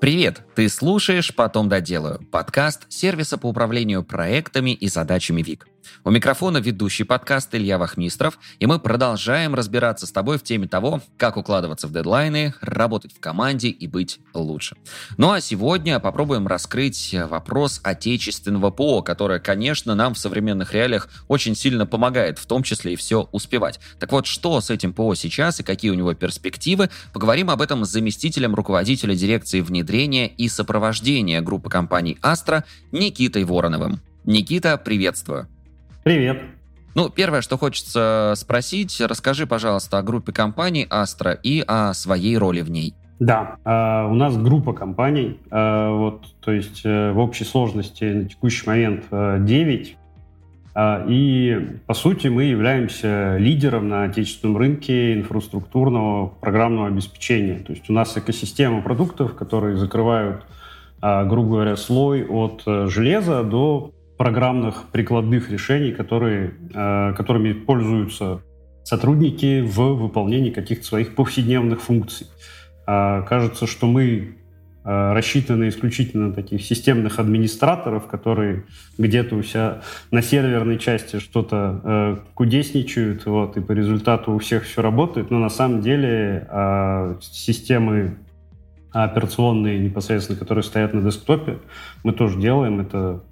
[0.00, 0.40] Привет!
[0.54, 5.68] Ты слушаешь «Потом доделаю»– подкаст сервиса по управлению проектами и задачами ВИК.
[6.04, 11.00] У микрофона ведущий подкаст Илья Вахмистров, и мы продолжаем разбираться с тобой в теме того,
[11.16, 14.76] как укладываться в дедлайны, работать в команде и быть лучше.
[15.16, 21.54] Ну а сегодня попробуем раскрыть вопрос отечественного ПО, которое, конечно, нам в современных реалиях очень
[21.54, 23.80] сильно помогает, в том числе и все успевать.
[23.98, 27.84] Так вот, что с этим ПО сейчас и какие у него перспективы, поговорим об этом
[27.84, 34.00] с заместителем руководителя дирекции внедрения и сопровождения группы компаний «Астра» Никитой Вороновым.
[34.24, 35.48] Никита, приветствую.
[36.02, 36.40] Привет.
[36.94, 42.62] Ну, первое, что хочется спросить, расскажи, пожалуйста, о группе компаний Astra и о своей роли
[42.62, 42.94] в ней.
[43.20, 48.24] Да, э, у нас группа компаний, э, вот, то есть э, в общей сложности на
[48.24, 49.96] текущий момент э, 9.
[50.74, 57.58] Э, и, по сути, мы являемся лидером на отечественном рынке инфраструктурного программного обеспечения.
[57.58, 60.46] То есть у нас экосистема продуктов, которые закрывают,
[61.02, 68.42] э, грубо говоря, слой от э, железа до программных прикладных решений, которые, э, которыми пользуются
[68.84, 72.26] сотрудники в выполнении каких-то своих повседневных функций.
[72.86, 74.36] Э, кажется, что мы
[74.84, 78.64] э, рассчитаны исключительно на таких системных администраторов, которые
[78.98, 84.64] где-то у себя на серверной части что-то э, кудесничают, вот, и по результату у всех
[84.64, 88.18] все работает, но на самом деле э, системы
[88.92, 91.56] операционные непосредственно, которые стоят на десктопе,
[92.04, 92.80] мы тоже делаем.
[92.80, 93.22] Это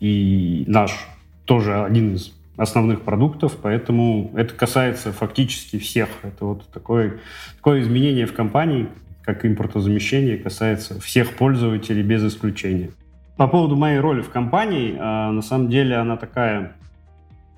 [0.00, 1.06] и наш
[1.44, 6.08] тоже один из основных продуктов, поэтому это касается фактически всех.
[6.22, 7.18] Это вот такое,
[7.56, 8.88] такое изменение в компании,
[9.22, 12.90] как импортозамещение, касается всех пользователей без исключения.
[13.36, 16.72] По поводу моей роли в компании, а, на самом деле она такая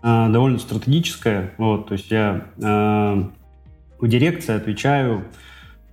[0.03, 1.53] а, довольно стратегическая.
[1.59, 3.31] Вот, то есть я а,
[4.01, 5.25] в дирекции отвечаю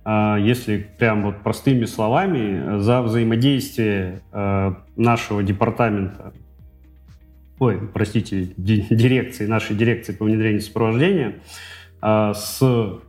[0.06, 6.32] если прям вот простыми словами, за взаимодействие а, нашего департамента,
[7.58, 11.40] ой, простите, дирекции, нашей дирекции по внедрению сопровождения
[12.00, 12.60] а, с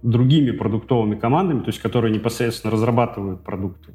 [0.01, 3.93] другими продуктовыми командами, то есть которые непосредственно разрабатывают продукты,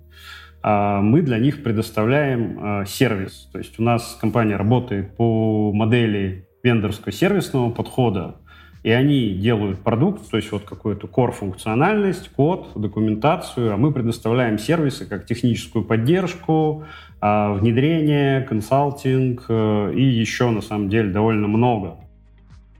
[0.64, 3.48] мы для них предоставляем сервис.
[3.50, 8.36] То есть у нас компания работает по модели вендорского сервисного подхода,
[8.82, 15.06] и они делают продукт, то есть вот какую-то core-функциональность, код, документацию, а мы предоставляем сервисы
[15.06, 16.84] как техническую поддержку,
[17.20, 21.96] а, внедрение, консалтинг э, и еще на самом деле довольно много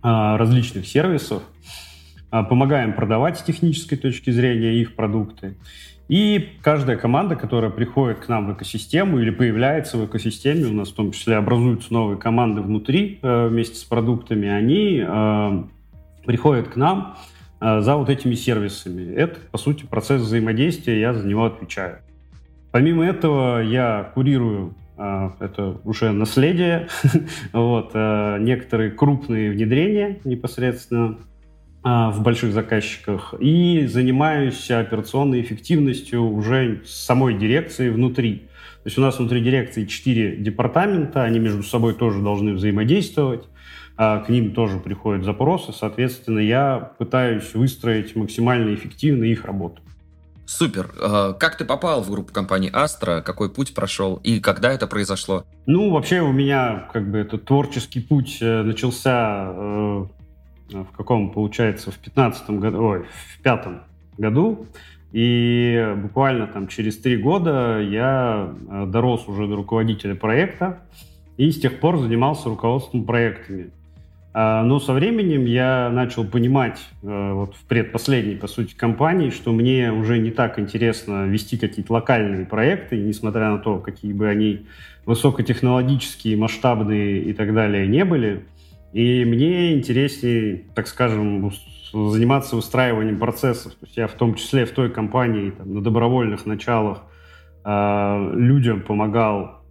[0.02, 1.44] а, различных сервисов.
[2.32, 5.54] А, помогаем продавать с технической точки зрения их продукты.
[6.08, 10.88] И каждая команда, которая приходит к нам в экосистему или появляется в экосистеме, у нас
[10.88, 15.62] в том числе образуются новые команды внутри э, вместе с продуктами, они э,
[16.25, 17.16] приходят к нам
[17.60, 19.12] э, за вот этими сервисами.
[19.15, 21.99] Это, по сути, процесс взаимодействия, я за него отвечаю.
[22.71, 26.88] Помимо этого, я курирую э, это уже наследие,
[27.53, 31.19] вот, э, некоторые крупные внедрения непосредственно
[31.84, 38.47] в больших заказчиках и занимаюсь операционной эффективностью уже самой дирекции внутри.
[38.82, 43.44] То есть у нас внутри дирекции четыре департамента, они между собой тоже должны взаимодействовать.
[43.97, 49.82] А к ним тоже приходят запросы, соответственно, я пытаюсь выстроить максимально эффективно их работу.
[50.47, 50.91] Супер.
[51.00, 53.22] А как ты попал в группу компании Astra?
[53.22, 54.16] Какой путь прошел?
[54.25, 55.44] И когда это произошло?
[55.66, 60.04] Ну, вообще у меня как бы этот творческий путь э, начался э,
[60.72, 63.82] в каком, получается, в 15 году, ой, в пятом
[64.19, 64.66] году.
[65.12, 70.81] И буквально там через три года я э, дорос уже до руководителя проекта
[71.36, 73.70] и с тех пор занимался руководством проектами.
[74.34, 79.53] А, но со временем я начал понимать э, вот в предпоследней, по сути, компании, что
[79.53, 84.66] мне уже не так интересно вести какие-то локальные проекты, несмотря на то, какие бы они
[85.04, 88.47] высокотехнологические, масштабные и так далее не были.
[88.94, 91.53] И мне интереснее, так скажем,
[91.93, 93.72] заниматься выстраиванием процессов.
[93.72, 97.02] То есть я в том числе в той компании там, на добровольных началах
[97.64, 99.62] э, людям помогал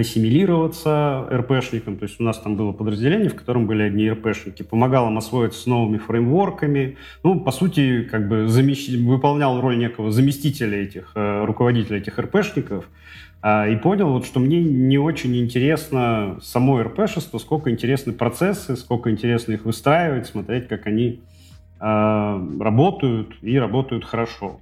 [0.00, 5.08] ассимилироваться РПшникам, то есть у нас там было подразделение, в котором были одни РПшники, помогал
[5.08, 8.90] им освоиться с новыми фреймворками, ну, по сути, как бы замещ...
[8.90, 12.84] выполнял роль некого заместителя этих, э, руководителя этих РПшников,
[13.42, 19.10] э, и понял, вот, что мне не очень интересно само РПшество, сколько интересны процессы, сколько
[19.10, 21.22] интересно их выстраивать, смотреть, как они
[21.80, 24.60] э, работают и работают хорошо.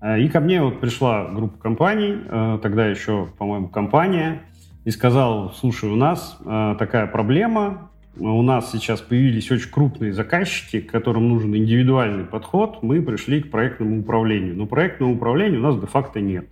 [0.00, 2.16] Э, и ко мне вот пришла группа компаний,
[2.62, 4.40] тогда еще, по-моему, компания,
[4.84, 10.80] и сказал, слушай, у нас э, такая проблема, у нас сейчас появились очень крупные заказчики,
[10.80, 14.56] которым нужен индивидуальный подход, мы пришли к проектному управлению.
[14.56, 16.46] Но проектного управления у нас де-факто нет.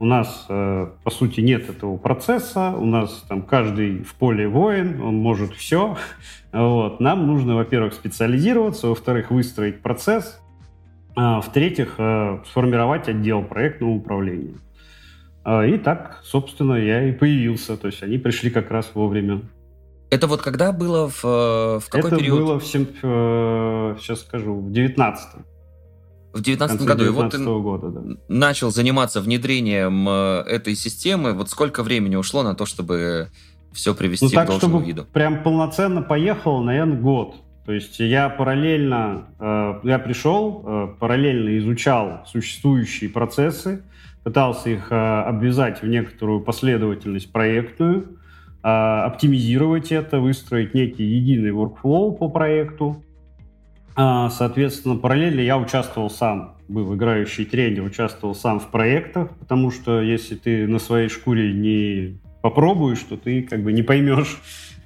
[0.00, 5.00] у нас, э, по сути, нет этого процесса, у нас там каждый в поле воин,
[5.02, 5.96] он может все.
[6.50, 6.98] Вот.
[6.98, 10.40] Нам нужно, во-первых, специализироваться, во-вторых, выстроить процесс,
[11.14, 14.54] а, в-третьих, э, сформировать отдел проектного управления.
[15.50, 17.78] А, и так, собственно, я и появился.
[17.78, 19.40] То есть они пришли как раз вовремя.
[20.10, 22.38] Это вот когда было в, э, в какой Это период?
[22.38, 22.64] Это было в,
[23.98, 25.28] сейчас скажу, в 19
[26.34, 27.04] в 2019 году.
[27.06, 28.16] И вот ты года, да.
[28.28, 31.32] начал заниматься внедрением э, этой системы.
[31.32, 33.30] Вот сколько времени ушло на то, чтобы
[33.72, 35.06] все привести ну, так, к должному чтобы виду?
[35.14, 37.36] Прям полноценно поехал, наверное, год.
[37.64, 43.82] То есть я параллельно, э, я пришел, э, параллельно изучал существующие процессы,
[44.28, 48.18] пытался их обвязать в некоторую последовательность проектную,
[48.60, 53.02] оптимизировать это, выстроить некий единый workflow по проекту,
[54.00, 60.00] а, соответственно, параллельно я участвовал сам, был играющий тренер, участвовал сам в проектах, потому что
[60.00, 64.40] если ты на своей шкуре не попробуешь, то ты как бы не поймешь,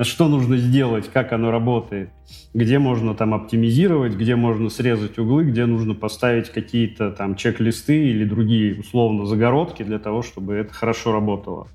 [0.04, 2.10] что нужно сделать, как оно работает,
[2.54, 8.24] где можно там оптимизировать, где можно срезать углы, где нужно поставить какие-то там чек-листы или
[8.24, 11.68] другие условно загородки для того, чтобы это хорошо работало.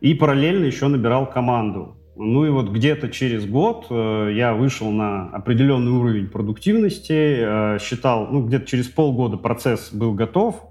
[0.00, 1.96] И параллельно еще набирал команду.
[2.16, 8.28] Ну и вот где-то через год э, я вышел на определенный уровень продуктивности, э, считал,
[8.30, 10.62] ну где-то через полгода процесс был готов,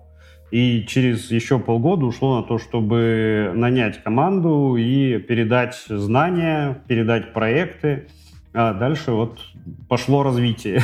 [0.54, 8.08] и через еще полгода ушло на то, чтобы нанять команду и передать знания, передать проекты.
[8.54, 9.40] А дальше вот
[9.90, 10.84] пошло развитие.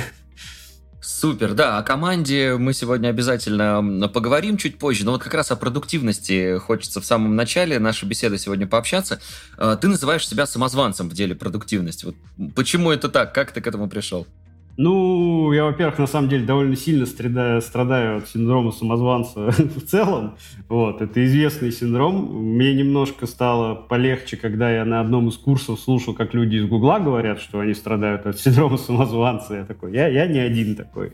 [1.02, 5.56] Супер, да, о команде мы сегодня обязательно поговорим чуть позже, но вот как раз о
[5.56, 9.22] продуктивности хочется в самом начале нашей беседы сегодня пообщаться.
[9.56, 12.06] А, ты называешь себя самозванцем в деле продуктивности.
[12.06, 12.16] Вот
[12.56, 13.36] почему это так?
[13.36, 14.26] Как ты к этому пришел?
[14.82, 20.36] Ну, я, во-первых, на самом деле довольно сильно страдаю, страдаю от синдрома самозванца в целом.
[20.70, 22.56] Вот, это известный синдром.
[22.56, 27.00] Мне немножко стало полегче, когда я на одном из курсов слушал, как люди из Гугла
[27.00, 29.56] говорят, что они страдают от синдрома самозванца.
[29.56, 31.12] Я такой, я, я не один такой.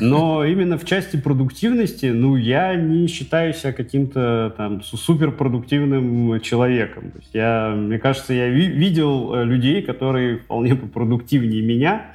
[0.00, 7.10] Но именно в части продуктивности, ну, я не считаю себя каким-то там суперпродуктивным человеком.
[7.10, 12.06] То есть я, мне кажется, я ви- видел э, людей, которые вполне попродуктивнее меня,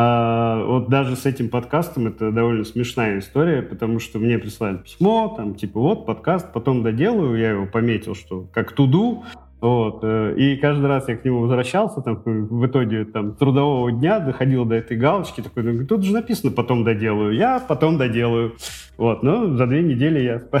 [0.00, 5.34] а, вот даже с этим подкастом это довольно смешная история, потому что мне прислали письмо,
[5.36, 9.24] там, типа, вот, подкаст, потом доделаю, я его пометил, что как туду,
[9.60, 14.20] вот, э, и каждый раз я к нему возвращался, там, в итоге, там, трудового дня
[14.20, 18.54] доходил до этой галочки, такой, ну, тут же написано «потом доделаю», я потом доделаю,
[18.98, 20.40] вот, но за две недели я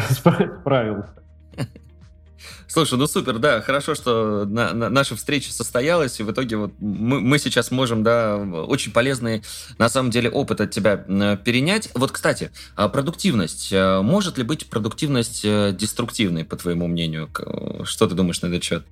[0.60, 1.14] справился.
[2.66, 6.72] Слушай, ну супер, да, хорошо, что на, на, наша встреча состоялась, и в итоге вот
[6.78, 9.42] мы, мы сейчас можем, да, очень полезный,
[9.78, 11.90] на самом деле, опыт от тебя перенять.
[11.94, 13.72] Вот, кстати, а продуктивность.
[13.72, 17.28] А может ли быть продуктивность э, деструктивной, по твоему мнению?
[17.84, 18.84] Что ты думаешь на этот счет?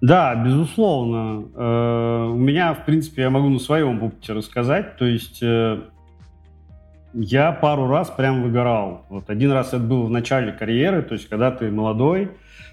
[0.00, 1.48] Да, безусловно.
[1.54, 4.98] Э, у меня, в принципе, я могу на своем опыте рассказать.
[4.98, 5.80] То есть э,
[7.16, 9.06] я пару раз прям выгорал.
[9.08, 12.30] Вот один раз это было в начале карьеры, то есть когда ты молодой,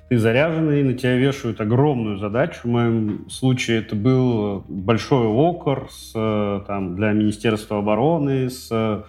[0.09, 2.59] ты заряженный, на тебя вешают огромную задачу.
[2.63, 9.03] В моем случае это был большой окор с, э, там, для Министерства обороны с, э,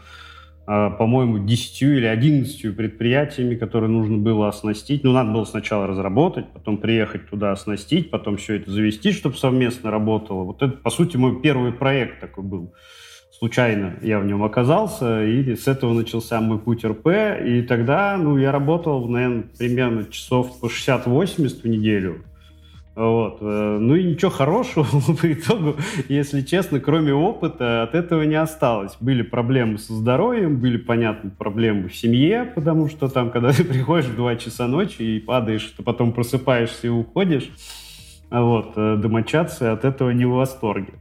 [0.66, 5.04] по-моему, 10 или 11 предприятиями, которые нужно было оснастить.
[5.04, 9.90] Ну, надо было сначала разработать, потом приехать туда оснастить, потом все это завести, чтобы совместно
[9.90, 10.44] работало.
[10.44, 12.72] Вот это, по сути, мой первый проект такой был
[13.38, 17.08] случайно я в нем оказался, и с этого начался мой путь РП,
[17.44, 22.24] и тогда, ну, я работал, наверное, примерно часов по 60-80 в неделю,
[22.94, 23.38] вот.
[23.40, 24.84] Э, ну и ничего хорошего
[25.20, 25.76] по итогу,
[26.08, 28.96] если честно, кроме опыта, от этого не осталось.
[29.00, 34.06] Были проблемы со здоровьем, были, понятно, проблемы в семье, потому что там, когда ты приходишь
[34.06, 37.50] в 2 часа ночи и падаешь, то потом просыпаешься и уходишь,
[38.30, 40.94] вот, э, домочадцы от этого не в восторге.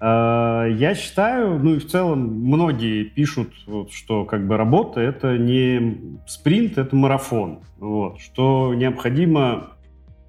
[0.00, 5.38] Э, я считаю, ну и в целом многие пишут, вот, что как бы работа это
[5.38, 7.60] не спринт, это марафон.
[7.78, 9.70] Вот, что необходимо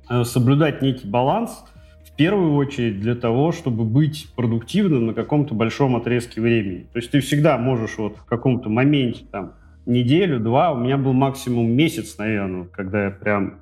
[0.09, 1.65] э, соблюдать некий баланс
[2.05, 6.87] в первую очередь для того, чтобы быть продуктивным на каком-то большом отрезке времени.
[6.93, 9.53] То есть ты всегда можешь вот в каком-то моменте там
[9.85, 13.59] неделю, два, у меня был максимум месяц, наверное, когда я прям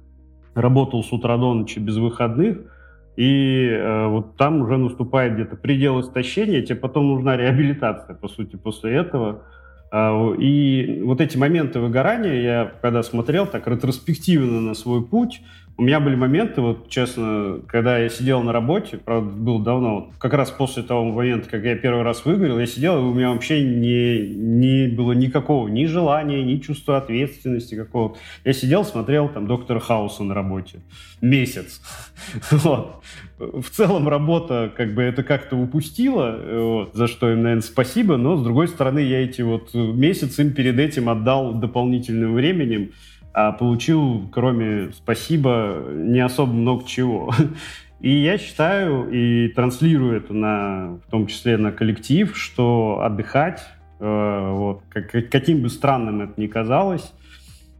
[0.54, 2.75] работал с утра до ночи без выходных,
[3.16, 8.56] и э, вот там уже наступает где-то предел истощения, тебе потом нужна реабилитация, по сути,
[8.56, 9.44] после этого.
[9.92, 15.42] Э, и вот эти моменты выгорания я, когда смотрел так ретроспективно на свой путь,
[15.77, 20.15] у меня были моменты, вот честно, когда я сидел на работе, правда, было давно, вот,
[20.17, 23.32] как раз после того момента, как я первый раз выгорел, я сидел, и у меня
[23.32, 28.17] вообще не, не было никакого ни желания, ни чувства ответственности какого-то.
[28.46, 30.79] Я сидел, смотрел там доктора Хауса на работе
[31.22, 31.82] месяц.
[32.51, 33.03] Вот.
[33.38, 38.38] В целом работа как бы это как-то упустила, вот, за что им, наверное, спасибо, но
[38.38, 42.91] с другой стороны я эти вот месяц им перед этим отдал дополнительным временем,
[43.38, 47.34] а получил, кроме спасибо, не особо много чего.
[48.00, 53.62] И я считаю и транслирую это на, в том числе на коллектив, что отдыхать,
[54.00, 57.13] э, вот, как, каким бы странным это ни казалось,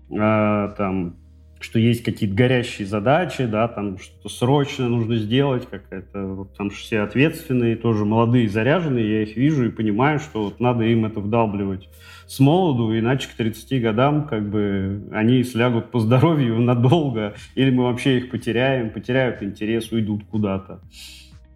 [0.10, 1.16] э, там,
[1.60, 7.02] что есть какие-то горящие задачи, да, там что-то срочно нужно сделать, какая-то, вот там все
[7.02, 11.88] ответственные, тоже молодые, заряженные, я их вижу и понимаю, что вот надо им это вдалбливать
[12.28, 17.84] с молоду, иначе к 30 годам как бы они слягут по здоровью надолго, или мы
[17.84, 20.82] вообще их потеряем, потеряют интерес, уйдут куда-то.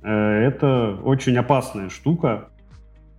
[0.01, 2.49] Э, это очень опасная штука.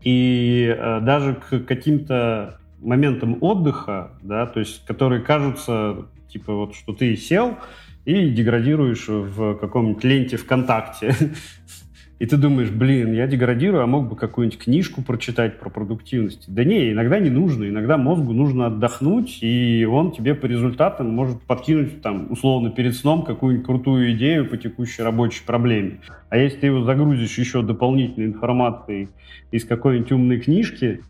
[0.03, 6.95] И э, даже к каким-то моментам отдыха, да, то есть, которые кажутся, типа, вот, что
[6.95, 7.59] ты сел
[8.07, 11.15] и деградируешь в каком-нибудь ленте ВКонтакте,
[12.21, 16.45] и ты думаешь, блин, я деградирую, а мог бы какую-нибудь книжку прочитать про продуктивность.
[16.53, 21.41] Да не, иногда не нужно, иногда мозгу нужно отдохнуть, и он тебе по результатам может
[21.41, 26.01] подкинуть, там, условно, перед сном какую-нибудь крутую идею по текущей рабочей проблеме.
[26.29, 29.09] А если ты его загрузишь еще дополнительной информацией
[29.51, 31.01] из какой-нибудь умной книжки,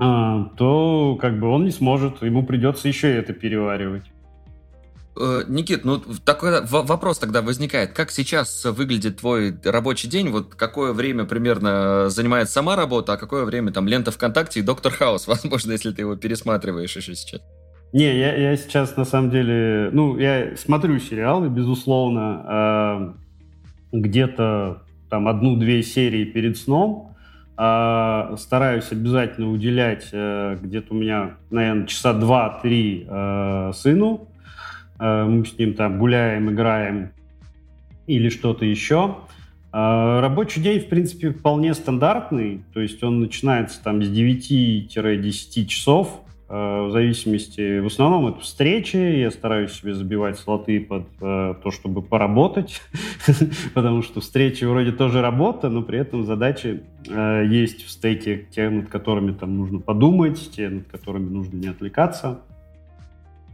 [0.00, 4.02] а, то как бы он не сможет, ему придется еще это переваривать.
[5.18, 7.92] Э, Никит, ну такой вопрос тогда возникает.
[7.92, 10.28] Как сейчас выглядит твой рабочий день?
[10.28, 14.92] Вот какое время примерно занимает сама работа, а какое время там лента ВКонтакте и Доктор
[14.92, 17.40] Хаус, возможно, если ты его пересматриваешь еще сейчас?
[17.92, 23.14] Не, я, я сейчас на самом деле, ну, я смотрю сериалы, безусловно,
[23.92, 27.16] э, где-то там одну-две серии перед сном,
[27.56, 34.35] э, стараюсь обязательно уделять э, где-то у меня, наверное, часа два-три э, сыну, Э,
[34.98, 37.10] мы с ним там гуляем, играем
[38.06, 39.16] или что-то еще.
[39.72, 46.22] Э, рабочий день, в принципе, вполне стандартный, то есть он начинается там с 9-10 часов,
[46.48, 52.00] э, в зависимости, в основном это встречи, я стараюсь себе забивать слоты под то, чтобы
[52.00, 52.80] поработать,
[53.74, 58.88] потому что встречи вроде тоже работа, но при этом задачи есть в стейке, те, над
[58.88, 62.40] которыми там нужно подумать, те, над которыми нужно не отвлекаться.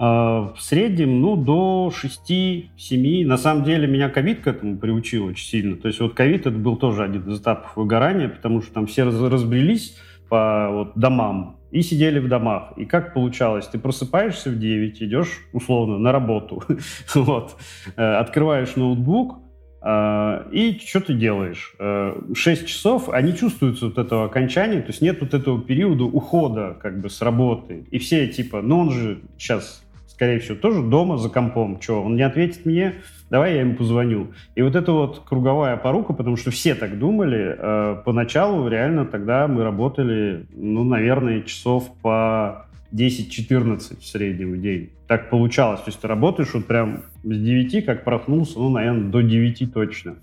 [0.05, 3.25] А, в среднем, ну, до 6-7.
[3.25, 5.77] На самом деле, меня ковид к этому приучил очень сильно.
[5.77, 9.05] То есть вот ковид это был тоже один из этапов выгорания, потому что там все
[9.05, 9.97] разбрелись
[10.29, 12.73] по вот, домам и сидели в домах.
[12.77, 13.69] И как получалось?
[13.69, 16.65] Ты просыпаешься в 9, идешь, условно, на работу,
[17.15, 17.57] вот,
[17.97, 19.39] э, открываешь ноутбук,
[19.85, 21.75] Uh, и что ты делаешь?
[21.81, 26.05] Uh, э, 6 часов, они чувствуются вот этого окончания, то есть нет вот этого периода
[26.05, 27.85] ухода как бы с работы.
[27.91, 29.82] И все типа, ну он же сейчас
[30.23, 31.83] скорее всего, тоже дома за компом.
[31.83, 32.95] Что, он не ответит мне?
[33.29, 34.29] Давай я ему позвоню.
[34.55, 37.57] И вот это вот круговая порука, потому что все так думали.
[37.59, 44.91] Э, поначалу реально тогда мы работали, ну, наверное, часов по 10-14 в среднем в день.
[45.09, 45.81] Так получалось.
[45.81, 50.15] То есть ты работаешь вот прям с 9, как проснулся, ну, наверное, до 9 точно.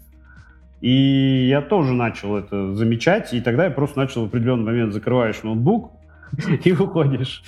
[0.80, 5.44] И я тоже начал это замечать, и тогда я просто начал в определенный момент закрываешь
[5.44, 5.92] ноутбук
[6.64, 7.44] и уходишь.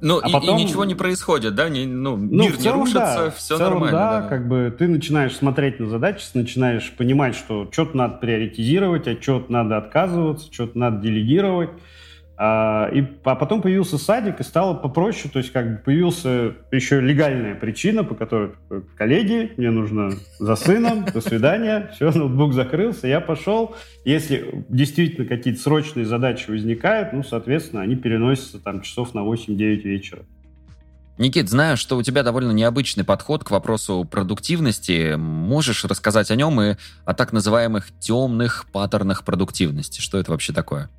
[0.00, 0.58] Ну, а и, потом...
[0.58, 1.68] и ничего не происходит, да?
[1.68, 3.30] Не, ну, ну, мир целом, не рушится, да.
[3.30, 3.98] все целом, нормально.
[3.98, 9.08] Да, да, как бы ты начинаешь смотреть на задачи, начинаешь понимать, что что-то надо приоритизировать,
[9.08, 11.70] от чего-то надо отказываться, что-то надо делегировать.
[12.38, 17.00] А, и, а потом появился садик, и стало попроще, то есть как бы появился еще
[17.00, 18.50] легальная причина, по которой
[18.96, 23.74] коллеги, мне нужно за сыном, до свидания, все, ноутбук закрылся, я пошел.
[24.04, 30.22] Если действительно какие-то срочные задачи возникают, ну, соответственно, они переносятся там часов на 8-9 вечера.
[31.18, 35.14] Никит, знаю, что у тебя довольно необычный подход к вопросу продуктивности.
[35.16, 36.76] Можешь рассказать о нем и
[37.06, 40.02] о так называемых темных паттернах продуктивности?
[40.02, 40.90] Что это вообще такое?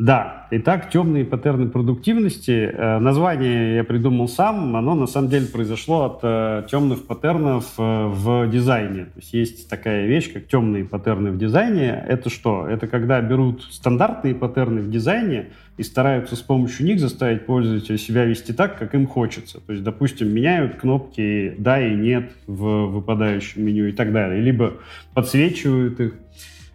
[0.00, 2.72] Да, итак, темные паттерны продуктивности.
[2.72, 8.06] Э, название я придумал сам, оно на самом деле произошло от э, темных паттернов э,
[8.06, 9.04] в дизайне.
[9.04, 12.02] То есть есть такая вещь, как темные паттерны в дизайне.
[12.08, 12.66] Это что?
[12.66, 18.24] Это когда берут стандартные паттерны в дизайне и стараются с помощью них заставить пользователя себя
[18.24, 19.60] вести так, как им хочется.
[19.60, 24.40] То есть, допустим, меняют кнопки «да» и «нет» в выпадающем меню и так далее.
[24.40, 24.78] Либо
[25.12, 26.14] подсвечивают их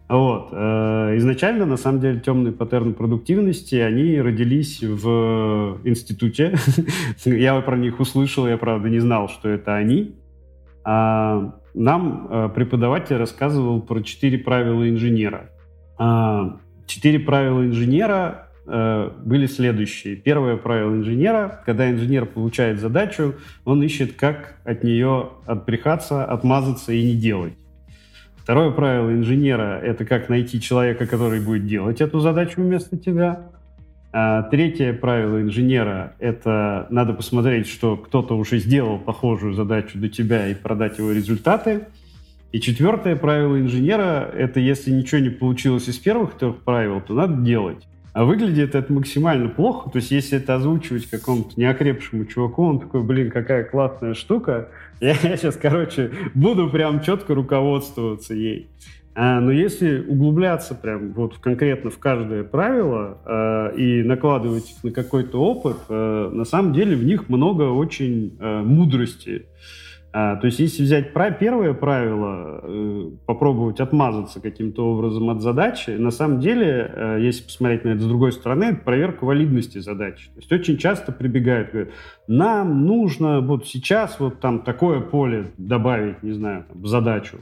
[0.08, 0.50] Вот.
[0.52, 6.56] Э, изначально, на самом деле, темные паттерны продуктивности, они родились в институте.
[7.26, 10.16] я про них услышал, я, правда, не знал, что это они.
[10.84, 15.50] А нам э, преподаватель рассказывал про четыре правила инженера.
[15.98, 20.16] А, четыре правила инженера э, были следующие.
[20.16, 23.36] Первое правило инженера, когда инженер получает задачу,
[23.66, 27.54] он ищет, как от нее отбрехаться, отмазаться и не делать.
[28.46, 33.40] Второе правило инженера– это как найти человека, который будет делать эту задачу вместо тебя.
[34.14, 40.48] А третье правило инженера– это надо посмотреть, что кто-то уже сделал похожую задачу до тебя
[40.48, 41.88] и продать его результаты.
[42.52, 47.42] И четвертое правило инженера– это если ничего не получилось из первых трех правил, то надо
[47.42, 47.88] делать.
[48.14, 49.90] А выглядит это максимально плохо.
[49.90, 54.70] То есть, если это озвучивать какому-то неокрепшему чуваку, он такой, блин, какая классная штука.
[55.00, 58.70] Я, я сейчас, короче, буду прям четко руководствоваться ей.
[59.18, 64.92] А, но если углубляться прям вот конкретно в каждое правило э, и накладывать их на
[64.92, 69.46] какой-то опыт, э, на самом деле в них много очень э, мудрости.
[70.18, 75.90] А, то есть, если взять про первое правило, э, попробовать отмазаться каким-то образом от задачи,
[75.90, 80.28] на самом деле, э, если посмотреть на это с другой стороны, это проверка валидности задачи.
[80.28, 81.90] То есть, очень часто прибегают, говорят,
[82.30, 87.40] нам нужно вот сейчас вот там такое поле добавить, не знаю, там, в задачу.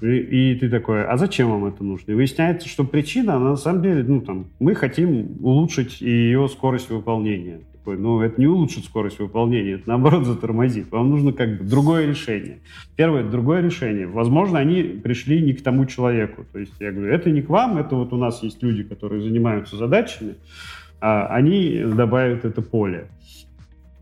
[0.00, 2.12] И, и ты такой, а зачем вам это нужно?
[2.12, 6.88] И выясняется, что причина, она на самом деле, ну там, мы хотим улучшить ее скорость
[6.88, 10.90] выполнения такой, ну, это не улучшит скорость выполнения, это наоборот затормозит.
[10.90, 12.58] Вам нужно как бы другое решение.
[12.96, 14.08] Первое, другое решение.
[14.08, 16.44] Возможно, они пришли не к тому человеку.
[16.52, 19.22] То есть я говорю, это не к вам, это вот у нас есть люди, которые
[19.22, 20.34] занимаются задачами,
[21.00, 23.06] а они добавят это поле.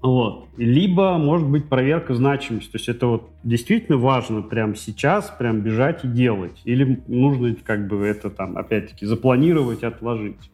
[0.00, 0.48] Вот.
[0.56, 2.70] Либо, может быть, проверка значимости.
[2.72, 6.58] То есть это вот действительно важно прямо сейчас, прям бежать и делать.
[6.64, 10.50] Или нужно как бы это там, опять-таки, запланировать, отложить.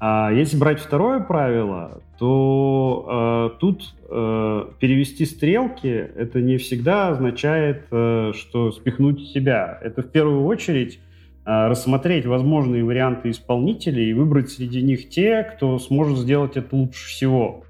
[0.00, 7.86] А если брать второе правило, то э, тут э, перевести стрелки это не всегда означает,
[7.90, 9.78] э, что спихнуть себя.
[9.82, 11.00] Это в первую очередь
[11.44, 17.08] э, рассмотреть возможные варианты исполнителей и выбрать среди них те, кто сможет сделать это лучше
[17.08, 17.64] всего.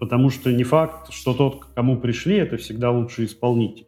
[0.00, 3.87] Потому что не факт, что тот, к кому пришли, это всегда лучший исполнитель.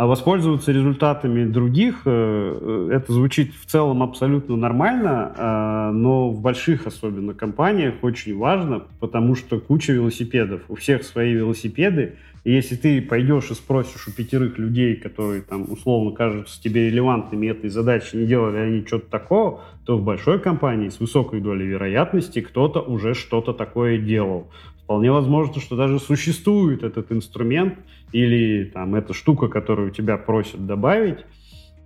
[0.00, 6.40] А воспользоваться результатами других, э, э, это звучит в целом абсолютно нормально, э, но в
[6.40, 12.76] больших особенно компаниях очень важно, потому что куча велосипедов, у всех свои велосипеды, и если
[12.76, 18.16] ты пойдешь и спросишь у пятерых людей, которые там условно кажутся тебе релевантными этой задачи,
[18.16, 23.12] не делали они что-то такого, то в большой компании с высокой долей вероятности кто-то уже
[23.12, 24.48] что-то такое делал.
[24.90, 27.78] Вполне возможно, что даже существует этот инструмент
[28.10, 31.18] или там эта штука, которую тебя просят добавить,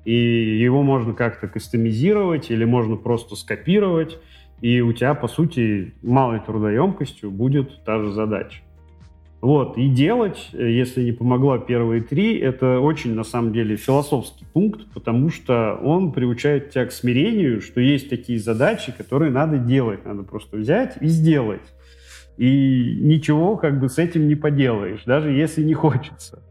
[0.07, 4.19] и его можно как-то кастомизировать или можно просто скопировать,
[4.63, 8.63] и у тебя, по сути, малой трудоемкостью будет та же задача.
[9.43, 14.87] Вот, и делать, если не помогла первые три, это очень, на самом деле, философский пункт,
[14.95, 20.23] потому что он приучает тебя к смирению, что есть такие задачи, которые надо делать, надо
[20.23, 21.61] просто взять и сделать.
[22.37, 26.43] И ничего как бы с этим не поделаешь, даже если не хочется.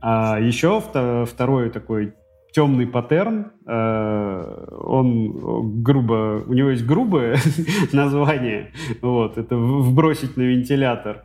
[0.00, 2.14] А еще второй такой
[2.52, 7.38] темный паттерн, э, он грубо, у него есть грубое
[7.92, 11.24] название, вот, это вбросить на вентилятор.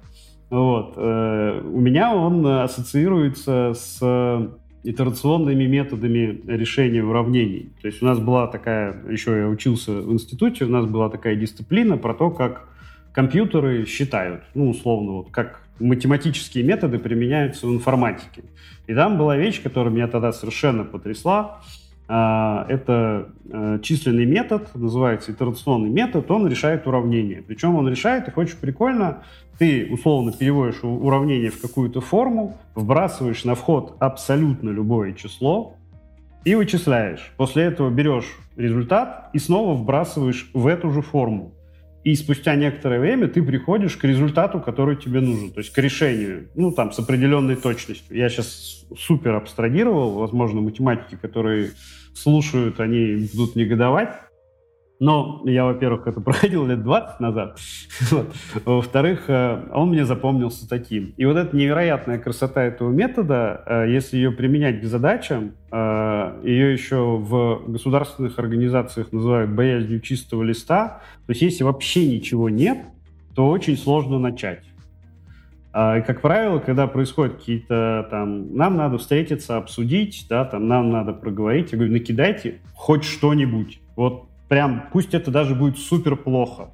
[0.49, 3.99] Вот, э, у меня он ассоциируется с
[4.83, 7.71] итерационными методами решения уравнений.
[7.81, 11.35] То есть у нас была такая, еще я учился в институте, у нас была такая
[11.35, 12.69] дисциплина про то, как
[13.15, 18.43] компьютеры считают, ну, условно, вот как математические методы применяются в информатике.
[18.87, 21.61] И там была вещь, которая меня тогда совершенно потрясла.
[22.07, 27.41] А, это э, численный метод, называется итерационный метод, он решает уравнение.
[27.41, 29.23] Причем он решает их очень прикольно.
[29.57, 35.77] Ты условно переводишь уравнение в какую-то форму, вбрасываешь на вход абсолютно любое число
[36.43, 37.31] и вычисляешь.
[37.37, 41.54] После этого берешь результат и снова вбрасываешь в эту же форму
[42.05, 46.47] и спустя некоторое время ты приходишь к результату, который тебе нужен, то есть к решению,
[46.53, 48.15] ну, там, с определенной точностью.
[48.15, 51.71] Я сейчас супер абстрагировал, возможно, математики, которые
[52.13, 54.13] слушают, они будут негодовать,
[54.99, 57.57] но я, во-первых, это проходил лет 20 назад.
[58.65, 61.13] Во-вторых, э, он мне запомнился таким.
[61.17, 66.71] И вот эта невероятная красота этого метода, э, если ее применять к задачам, э, ее
[66.71, 71.01] еще в государственных организациях называют боязнью чистого листа.
[71.25, 72.79] То есть если вообще ничего нет,
[73.35, 74.63] то очень сложно начать.
[75.77, 80.89] А, и, как правило, когда происходят какие-то там, нам надо встретиться, обсудить, да, там, нам
[80.89, 83.81] надо проговорить, я говорю, накидайте хоть что-нибудь.
[83.97, 86.69] Вот прям, пусть это даже будет супер плохо.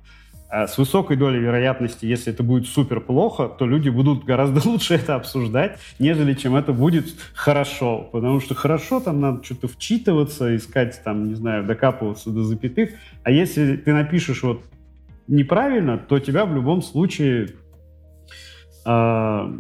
[0.52, 4.96] А с высокой долей вероятности, если это будет супер плохо, то люди будут гораздо лучше
[4.96, 8.10] это обсуждать, нежели чем это будет хорошо.
[8.12, 12.90] Потому что хорошо, там надо что-то вчитываться, искать, там, не знаю, докапываться до запятых.
[13.24, 14.62] А если ты напишешь вот
[15.28, 17.52] неправильно, то тебя в любом случае
[18.86, 19.60] э,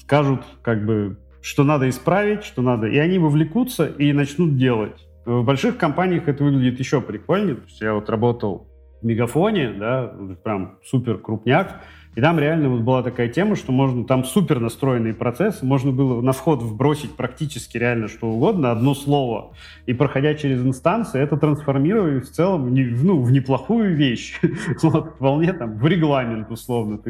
[0.00, 2.88] скажут, как бы, что надо исправить, что надо.
[2.88, 5.06] И они вовлекутся и начнут делать.
[5.24, 7.56] В больших компаниях это выглядит еще прикольнее.
[7.56, 8.66] То есть я вот работал
[9.00, 11.80] в Мегафоне, да, прям супер крупняк,
[12.16, 16.20] и там реально вот была такая тема, что можно, там супер настроенные процессы, можно было
[16.20, 19.52] на вход вбросить практически реально что угодно, одно слово,
[19.86, 24.40] и проходя через инстанции, это трансформировать в целом в, ну, в неплохую вещь,
[24.82, 27.00] вот, вполне там в регламент условно.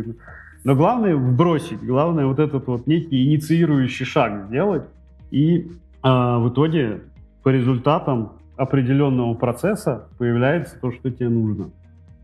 [0.64, 4.84] Но главное вбросить, главное вот этот вот некий инициирующий шаг сделать,
[5.30, 5.68] и э,
[6.02, 7.02] в итоге
[7.44, 11.70] по результатам определенного процесса появляется то, что тебе нужно.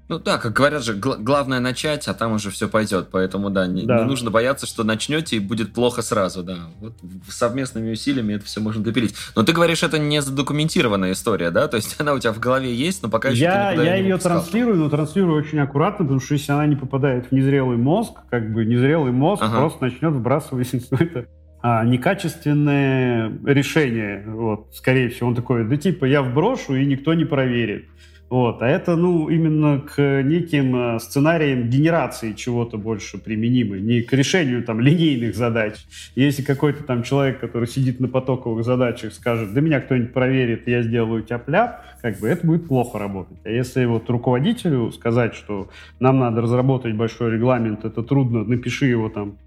[0.09, 3.11] Ну да, как говорят же, гл- главное начать, а там уже все пойдет.
[3.13, 6.57] Поэтому да не, да, не нужно бояться, что начнете и будет плохо сразу, да.
[6.81, 6.95] Вот
[7.29, 9.15] совместными усилиями это все можно допилить.
[9.37, 11.69] Но ты говоришь, это не задокументированная история, да?
[11.69, 14.79] То есть она у тебя в голове есть, но пока еще я, Я ее транслирую,
[14.79, 18.65] но транслирую очень аккуратно, потому что если она не попадает в незрелый мозг, как бы
[18.65, 19.59] незрелый мозг ага.
[19.59, 21.27] просто начнет вбрасывать это
[21.63, 24.25] а, некачественное решение.
[24.27, 27.87] Вот, скорее всего, он такой, да типа я вброшу, и никто не проверит.
[28.31, 28.63] Вот.
[28.63, 34.63] А это, ну, именно к неким э, сценариям генерации чего-то больше применимы, не к решению
[34.63, 35.75] там линейных задач.
[36.15, 40.83] Если какой-то там человек, который сидит на потоковых задачах, скажет, да меня кто-нибудь проверит, я
[40.83, 43.39] сделаю тяп-ляп, как бы это будет плохо работать.
[43.43, 45.69] А если вот руководителю сказать, что
[45.99, 49.39] нам надо разработать большой регламент, это трудно, напиши его там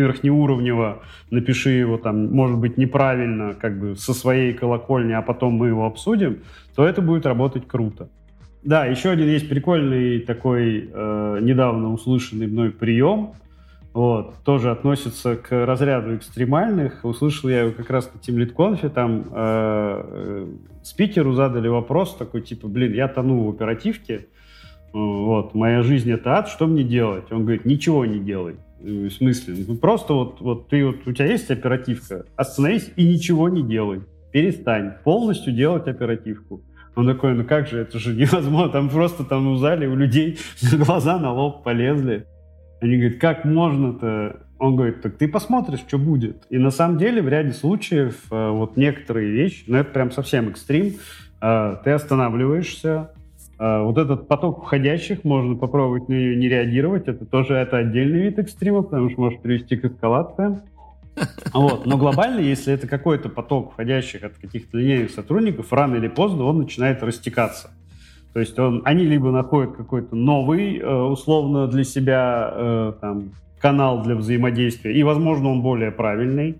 [0.00, 5.68] верхнеуровнево, напиши его там, может быть, неправильно, как бы со своей колокольни, а потом мы
[5.68, 6.38] его обсудим,
[6.74, 8.08] то это будет работать круто.
[8.62, 13.32] Да, еще один есть прикольный такой э, недавно услышанный мной прием.
[13.92, 17.04] Вот, тоже относится к разряду экстремальных.
[17.04, 20.46] Услышал я его как раз на Team Lead Conf, там э, э,
[20.82, 24.26] спикеру задали вопрос такой, типа, блин, я тону в оперативке,
[24.92, 27.24] вот, моя жизнь это ад, что мне делать?
[27.32, 28.54] Он говорит, ничего не делай.
[28.84, 29.64] В смысле?
[29.66, 34.02] Ну, просто вот, вот ты вот, у тебя есть оперативка, остановись и ничего не делай.
[34.30, 36.62] Перестань полностью делать оперативку.
[36.94, 38.70] Он такой, ну как же, это же невозможно.
[38.70, 40.38] Там просто там в зале у людей
[40.72, 42.26] глаза на лоб полезли.
[42.82, 44.40] Они говорят, как можно-то?
[44.58, 46.44] Он говорит, так ты посмотришь, что будет.
[46.50, 50.48] И на самом деле в ряде случаев э, вот некоторые вещи, ну это прям совсем
[50.50, 50.94] экстрим,
[51.40, 53.23] э, ты останавливаешься, э,
[53.84, 58.38] вот этот поток входящих, можно попробовать на нее не реагировать, это тоже это отдельный вид
[58.38, 60.62] экстрима, потому что может привести к эскалациям.
[61.52, 61.86] Вот.
[61.86, 66.58] Но глобально, если это какой-то поток входящих от каких-то линейных сотрудников, рано или поздно он
[66.58, 67.70] начинает растекаться.
[68.32, 74.02] То есть он, они либо находят какой-то новый, э, условно для себя э, там, канал
[74.02, 76.58] для взаимодействия, и, возможно, он более правильный,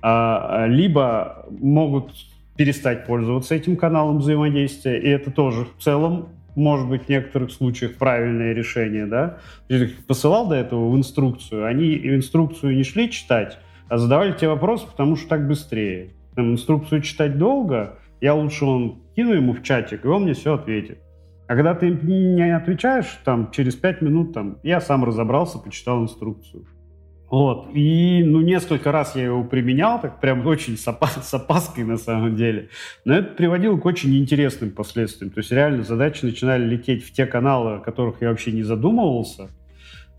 [0.00, 2.12] а, либо могут
[2.56, 6.28] перестать пользоваться этим каналом взаимодействия, и это тоже в целом
[6.58, 9.38] может быть в некоторых случаях правильное решение, да.
[9.68, 14.32] Я их посылал до этого в инструкцию, они в инструкцию не шли читать, а задавали
[14.32, 16.10] те вопросы, потому что так быстрее.
[16.34, 20.54] Там инструкцию читать долго, я лучше он кину ему в чатик, и он мне все
[20.54, 20.98] ответит.
[21.48, 26.66] А когда ты не отвечаешь, там, через пять минут, там, я сам разобрался, почитал инструкцию.
[27.30, 27.68] Вот.
[27.74, 31.98] И, ну, несколько раз я его применял, так прям очень с, опас с опаской на
[31.98, 32.68] самом деле.
[33.04, 35.30] Но это приводило к очень интересным последствиям.
[35.30, 39.50] То есть реально задачи начинали лететь в те каналы, о которых я вообще не задумывался.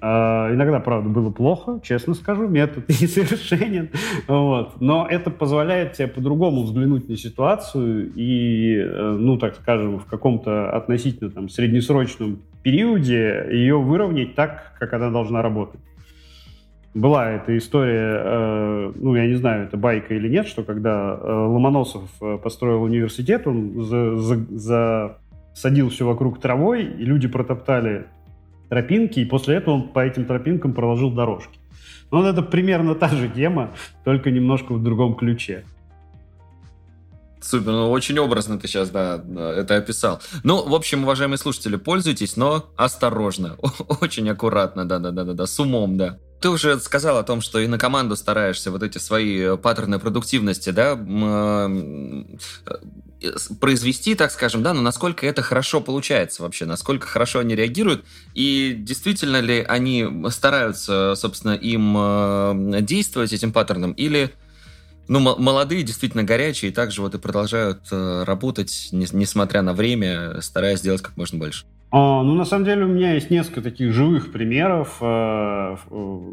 [0.01, 3.89] Uh, иногда, правда, было плохо, честно скажу, метод несовершенен,
[4.29, 4.79] вот.
[4.79, 10.71] но это позволяет тебе по-другому взглянуть на ситуацию и, э, ну, так скажем, в каком-то
[10.71, 15.81] относительно там, среднесрочном периоде ее выровнять так, как она должна работать.
[16.93, 21.31] Была эта история, э, ну, я не знаю, это байка или нет, что когда э,
[21.31, 25.17] Ломоносов э, построил университет, он за, за,
[25.59, 28.05] засадил все вокруг травой, и люди протоптали
[28.69, 31.59] тропинки, и после этого он по этим тропинкам проложил дорожки.
[32.11, 33.71] Ну, это примерно та же тема,
[34.03, 35.63] только немножко в другом ключе.
[37.41, 39.23] Супер, ну очень образно ты сейчас, да,
[39.55, 40.21] это описал.
[40.43, 43.57] Ну, в общем, уважаемые слушатели, пользуйтесь, но осторожно,
[44.01, 46.19] очень аккуратно, да-да-да-да, с умом, да.
[46.41, 50.69] Ты уже сказал о том, что и на команду стараешься вот эти свои паттерны продуктивности,
[50.69, 50.95] да,
[53.59, 58.75] произвести, так скажем, да, но насколько это хорошо получается вообще, насколько хорошо они реагируют, и
[58.77, 64.33] действительно ли они стараются, собственно, им э, действовать этим паттерном, или
[65.09, 70.39] ну, молодые, действительно горячие, и также вот и продолжают э, работать, не, несмотря на время,
[70.41, 71.65] стараясь сделать как можно больше.
[71.91, 74.97] А, ну, на самом деле, у меня есть несколько таких живых примеров.
[75.01, 75.75] Э,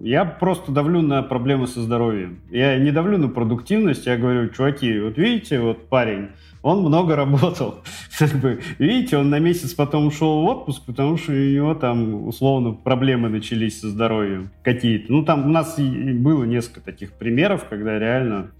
[0.03, 2.41] я просто давлю на проблемы со здоровьем.
[2.51, 6.29] Я не давлю на продуктивность, я говорю, чуваки, вот видите, вот парень,
[6.61, 7.77] он много работал.
[8.79, 13.29] Видите, он на месяц потом ушел в отпуск, потому что у него там, условно, проблемы
[13.29, 15.12] начались со здоровьем какие-то.
[15.12, 18.51] Ну, там у нас было несколько таких примеров, когда реально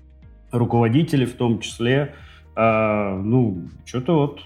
[0.59, 2.15] руководители в том числе,
[2.57, 4.41] э, ну, что-то вот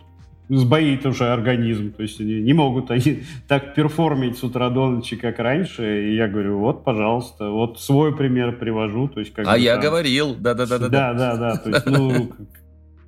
[0.50, 5.16] сбоит уже организм, то есть они не могут они так перформить с утра до ночи,
[5.16, 9.56] как раньше, и я говорю, вот, пожалуйста, вот свой пример привожу, то есть как А
[9.56, 9.84] я там...
[9.84, 10.78] говорил, да-да-да.
[10.78, 12.32] Да-да-да, то есть, ну,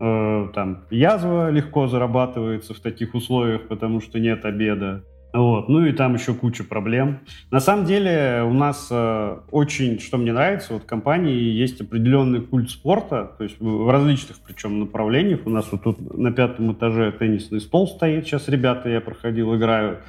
[0.00, 5.68] э, там, язва легко зарабатывается в таких условиях, потому что нет обеда, вот.
[5.68, 7.20] Ну и там еще куча проблем.
[7.50, 12.42] На самом деле у нас э, очень, что мне нравится, вот в компании есть определенный
[12.42, 15.40] культ спорта, то есть в различных причем направлениях.
[15.46, 20.00] У нас вот тут на пятом этаже теннисный стол стоит, сейчас ребята, я проходил, играют.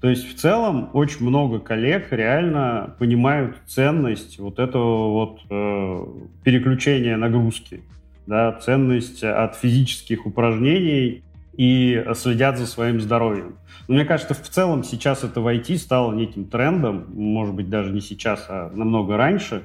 [0.00, 6.06] То есть в целом очень много коллег реально понимают ценность вот этого вот э,
[6.42, 7.82] переключения нагрузки,
[8.26, 11.22] да, ценность от физических упражнений
[11.56, 13.56] и следят за своим здоровьем.
[13.88, 17.92] Но мне кажется, в целом сейчас это в IT стало неким трендом, может быть, даже
[17.92, 19.62] не сейчас, а намного раньше,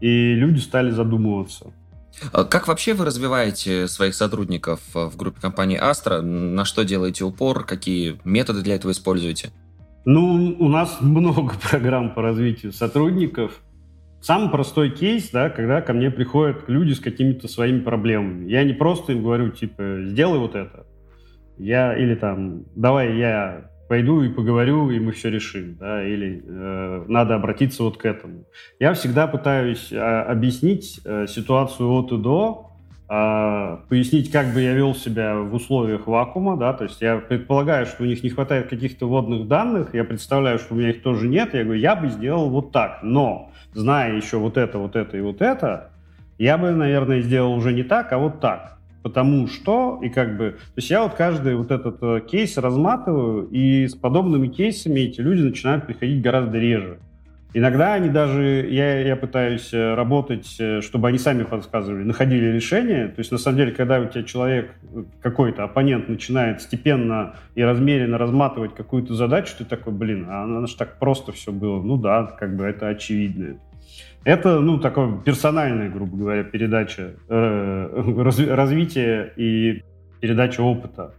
[0.00, 1.72] и люди стали задумываться.
[2.32, 6.22] А как вообще вы развиваете своих сотрудников в группе компании Astra?
[6.22, 7.64] На что делаете упор?
[7.64, 9.50] Какие методы для этого используете?
[10.04, 13.60] Ну, у нас много программ по развитию сотрудников.
[14.22, 18.50] Самый простой кейс, да, когда ко мне приходят люди с какими-то своими проблемами.
[18.50, 20.86] Я не просто им говорю, типа, сделай вот это
[21.58, 27.04] я или там, давай я пойду и поговорю, и мы все решим, да, или э,
[27.08, 28.44] надо обратиться вот к этому.
[28.80, 32.70] Я всегда пытаюсь э, объяснить э, ситуацию от и до,
[33.08, 37.86] э, пояснить, как бы я вел себя в условиях вакуума, да, то есть я предполагаю,
[37.86, 41.28] что у них не хватает каких-то водных данных, я представляю, что у меня их тоже
[41.28, 45.16] нет, я говорю, я бы сделал вот так, но зная еще вот это, вот это
[45.16, 45.92] и вот это,
[46.38, 48.75] я бы, наверное, сделал уже не так, а вот так
[49.06, 53.46] потому что, и как бы, то есть я вот каждый вот этот э, кейс разматываю,
[53.52, 56.98] и с подобными кейсами эти люди начинают приходить гораздо реже.
[57.54, 63.06] Иногда они даже, я, я пытаюсь э, работать, э, чтобы они сами подсказывали, находили решение.
[63.06, 64.72] То есть, на самом деле, когда у тебя человек,
[65.22, 70.76] какой-то оппонент начинает степенно и размеренно разматывать какую-то задачу, ты такой, блин, а оно же
[70.76, 71.80] так просто все было.
[71.80, 73.58] Ну да, как бы это очевидно.
[74.26, 79.84] Это, ну, такое персональная, грубо говоря, передача э, раз, развития и
[80.20, 81.14] передача опыта.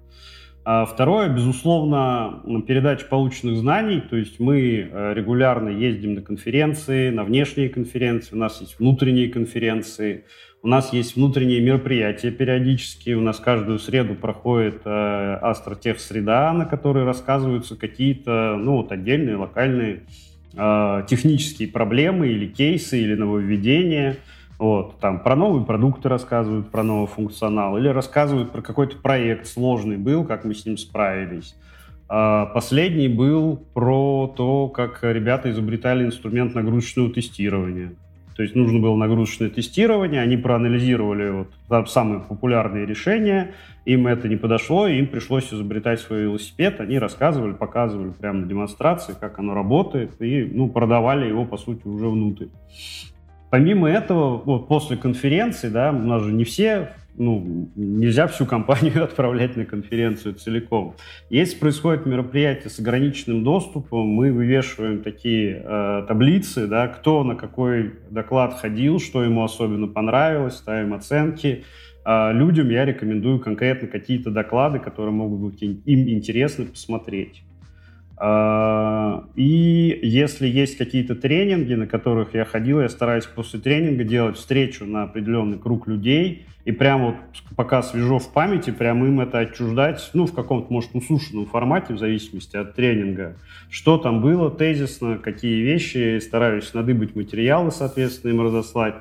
[0.65, 4.01] А второе, безусловно, передача полученных знаний.
[4.01, 9.29] То есть мы э, регулярно ездим на конференции, на внешние конференции, у нас есть внутренние
[9.29, 10.25] конференции,
[10.61, 13.11] у нас есть внутренние мероприятия периодически.
[13.11, 19.37] У нас каждую среду проходит э, Астротех среда, на которой рассказываются какие-то ну, вот, отдельные
[19.37, 20.03] локальные
[20.53, 24.17] э, технические проблемы или кейсы, или нововведения.
[24.59, 29.97] Вот, там про новые продукты рассказывают, про новый функционал, или рассказывают про какой-то проект сложный
[29.97, 31.55] был, как мы с ним справились.
[32.09, 37.93] А последний был про то, как ребята изобретали инструмент нагрузочного тестирования.
[38.37, 44.35] То есть нужно было нагрузочное тестирование, они проанализировали вот самые популярные решения, им это не
[44.35, 46.79] подошло, им пришлось изобретать свой велосипед.
[46.79, 51.87] Они рассказывали, показывали прямо на демонстрации, как оно работает, и ну, продавали его, по сути,
[51.87, 52.45] уже внутрь.
[53.49, 59.03] Помимо этого, вот после конференции, да, у нас же не все ну, нельзя всю компанию
[59.05, 60.95] отправлять на конференцию целиком.
[61.29, 67.93] Если происходит мероприятие с ограниченным доступом, мы вывешиваем такие э, таблицы, да, кто на какой
[68.09, 71.65] доклад ходил, что ему особенно понравилось, ставим оценки.
[72.05, 77.43] А людям я рекомендую конкретно какие-то доклады, которые могут быть им интересны посмотреть.
[78.19, 84.37] А, и если есть какие-то тренинги, на которых я ходил, я стараюсь после тренинга делать
[84.37, 87.15] встречу на определенный круг людей, и прямо вот
[87.55, 91.99] пока свежо в памяти, прямо им это отчуждать, ну, в каком-то, может, усушенном формате, в
[91.99, 93.37] зависимости от тренинга.
[93.69, 98.95] Что там было тезисно, какие вещи, стараюсь надыбать материалы, соответственно, им разослать,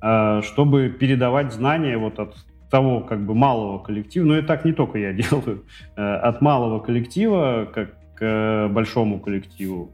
[0.00, 2.34] а, чтобы передавать знания вот от
[2.70, 5.64] того как бы малого коллектива, но и так не только я делаю,
[5.94, 7.94] э, от малого коллектива, как
[8.72, 9.90] большому коллективу.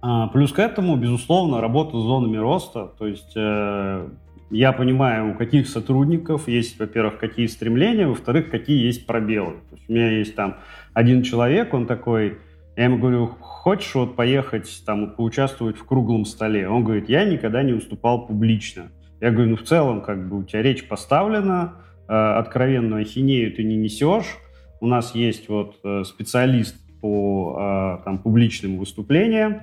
[0.00, 4.08] А, плюс к этому, безусловно, работа с зонами роста, то есть э,
[4.50, 9.54] я понимаю, у каких сотрудников есть, во-первых, какие стремления, во-вторых, какие есть пробелы.
[9.70, 10.58] То есть у меня есть там
[10.94, 12.38] один человек, он такой,
[12.76, 16.68] я ему говорю, хочешь вот поехать там поучаствовать в круглом столе?
[16.68, 18.92] Он говорит, я никогда не выступал публично.
[19.20, 21.74] Я говорю, ну в целом как бы у тебя речь поставлена,
[22.08, 24.36] э, откровенную ахинею ты не несешь.
[24.80, 29.60] У нас есть вот э, специалист по э, там, публичным выступлениям,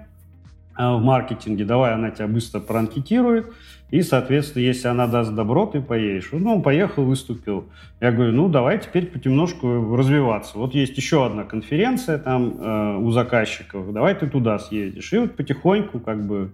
[0.78, 3.54] Э, в маркетинге, давай она тебя быстро проанкетирует,
[3.92, 6.30] и, соответственно, если она даст добро, ты поедешь.
[6.34, 7.66] Ну, он поехал, выступил.
[8.02, 10.58] Я говорю, ну, давай теперь потемножку развиваться.
[10.58, 15.14] Вот есть еще одна конференция там э, у заказчиков, давай ты туда съездишь.
[15.14, 16.52] И вот потихоньку как бы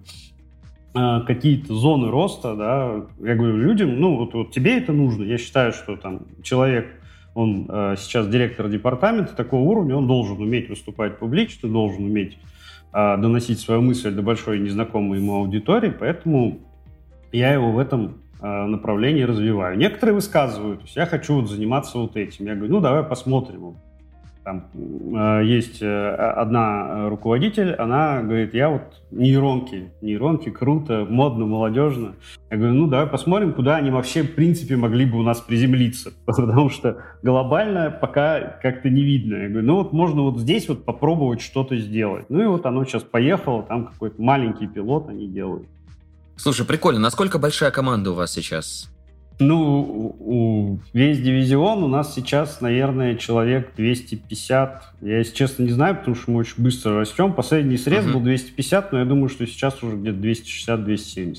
[0.94, 5.24] какие-то зоны роста, да, я говорю людям, ну, вот, вот тебе это нужно.
[5.24, 6.86] Я считаю, что там человек
[7.34, 12.38] он э, сейчас директор департамента такого уровня, он должен уметь выступать публично, должен уметь
[12.94, 16.60] а, доносить свою мысль до большой незнакомой ему аудитории, поэтому
[17.32, 19.78] я его в этом а, направлении развиваю.
[19.78, 22.46] Некоторые высказывают, я хочу вот заниматься вот этим.
[22.46, 23.78] Я говорю, ну давай посмотрим.
[24.44, 32.16] Там э, есть э, одна руководитель, она говорит, я вот нейронки, нейронки круто, модно, молодежно.
[32.50, 36.12] Я говорю, ну давай посмотрим, куда они вообще в принципе могли бы у нас приземлиться,
[36.26, 39.36] потому что глобально пока как-то не видно.
[39.36, 42.26] Я говорю, ну вот можно вот здесь вот попробовать что-то сделать.
[42.30, 45.68] Ну и вот оно сейчас поехало, там какой-то маленький пилот они делают.
[46.36, 47.00] Слушай, прикольно.
[47.00, 48.90] Насколько большая команда у вас сейчас?
[49.40, 54.84] Ну, у, весь дивизион у нас сейчас, наверное, человек 250.
[55.02, 57.34] Я, если честно, не знаю, потому что мы очень быстро растем.
[57.34, 58.14] Последний срез uh-huh.
[58.14, 61.38] был 250, но я думаю, что сейчас уже где-то 260-270.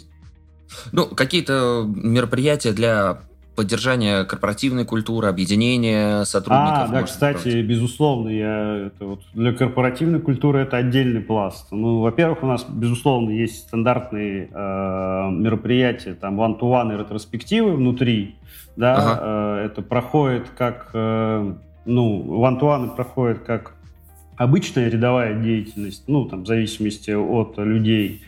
[0.91, 3.21] Ну, какие-то мероприятия для
[3.55, 6.79] поддержание корпоративной культуры, объединение сотрудников.
[6.79, 7.67] А, да, кстати, проводить.
[7.67, 11.69] безусловно, я это вот для корпоративной культуры это отдельный пласт.
[11.71, 18.37] Ну, во-первых, у нас безусловно есть стандартные э, мероприятия, там one-to-one и ретроспективы внутри,
[18.77, 19.21] да, ага.
[19.23, 23.75] э, это проходит как, э, ну, one-to-one проходит как
[24.37, 28.23] обычная рядовая деятельность, ну, там, в зависимости от людей.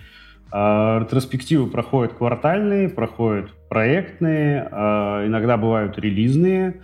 [0.57, 6.83] А ретроспективы проходят квартальные, проходят проектные, а, иногда бывают релизные.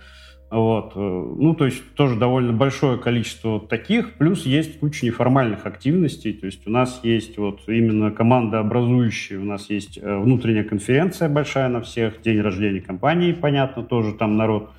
[0.49, 0.97] Вот.
[0.97, 6.67] Ну, то есть тоже довольно большое количество таких, плюс есть куча неформальных активностей, то есть
[6.67, 11.79] у нас есть вот именно команда образующая, у нас есть э, внутренняя конференция большая на
[11.81, 14.71] всех, день рождения компании, понятно, тоже там народ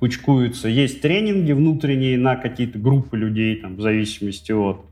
[0.00, 4.84] кучкуется, есть тренинги внутренние на какие-то группы людей, там, в зависимости от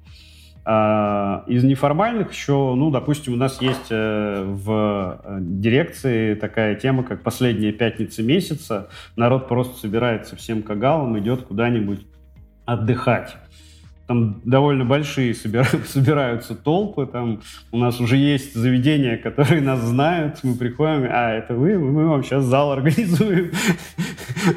[0.68, 7.22] из неформальных еще, ну, допустим, у нас есть э, в э, дирекции такая тема, как
[7.22, 8.88] последняя пятница месяца.
[9.16, 12.06] Народ просто собирается всем кагалом, идет куда-нибудь
[12.66, 13.38] отдыхать
[14.08, 20.54] там довольно большие собираются толпы, там у нас уже есть заведения, которые нас знают, мы
[20.56, 23.52] приходим, а, это вы, мы вам сейчас зал организуем.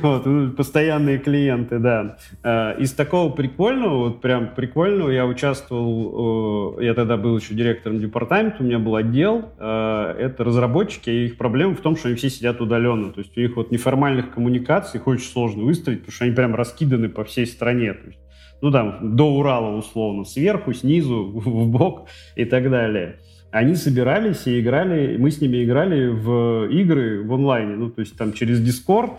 [0.01, 2.17] Вот, постоянные клиенты, да.
[2.43, 8.57] А, из такого прикольного, вот прям прикольного, я участвовал, я тогда был еще директором департамента,
[8.59, 12.29] у меня был отдел, а, это разработчики, и их проблема в том, что они все
[12.29, 16.25] сидят удаленно, то есть у них вот неформальных коммуникаций их очень сложно выстроить, потому что
[16.25, 18.19] они прям раскиданы по всей стране, то есть
[18.61, 23.19] ну там, до Урала условно, сверху, снизу, в бок и так далее.
[23.51, 28.17] Они собирались и играли, мы с ними играли в игры в онлайне, ну, то есть
[28.17, 29.11] там через Discord,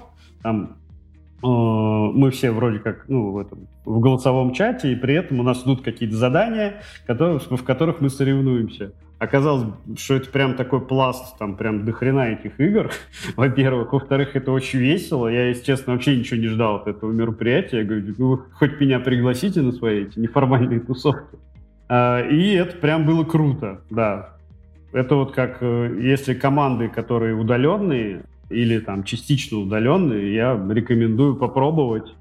[0.42, 0.78] там
[1.42, 5.42] э, мы все вроде как, ну, в, этом, в голосовом чате, и при этом у
[5.42, 8.92] нас идут какие-то задания, которые, в которых мы соревнуемся.
[9.22, 12.90] Оказалось, что это прям такой пласт, там прям до хрена этих игр,
[13.36, 13.92] во-первых.
[13.92, 15.28] Во-вторых, это очень весело.
[15.28, 17.78] Я, если честно, вообще ничего не ждал от этого мероприятия.
[17.78, 21.38] Я говорю, ну, хоть меня пригласите на свои эти неформальные тусовки.
[21.88, 24.30] А, и это прям было круто, да.
[24.92, 32.12] Это вот как, э, если команды, которые удаленные или там частично удаленные, я рекомендую попробовать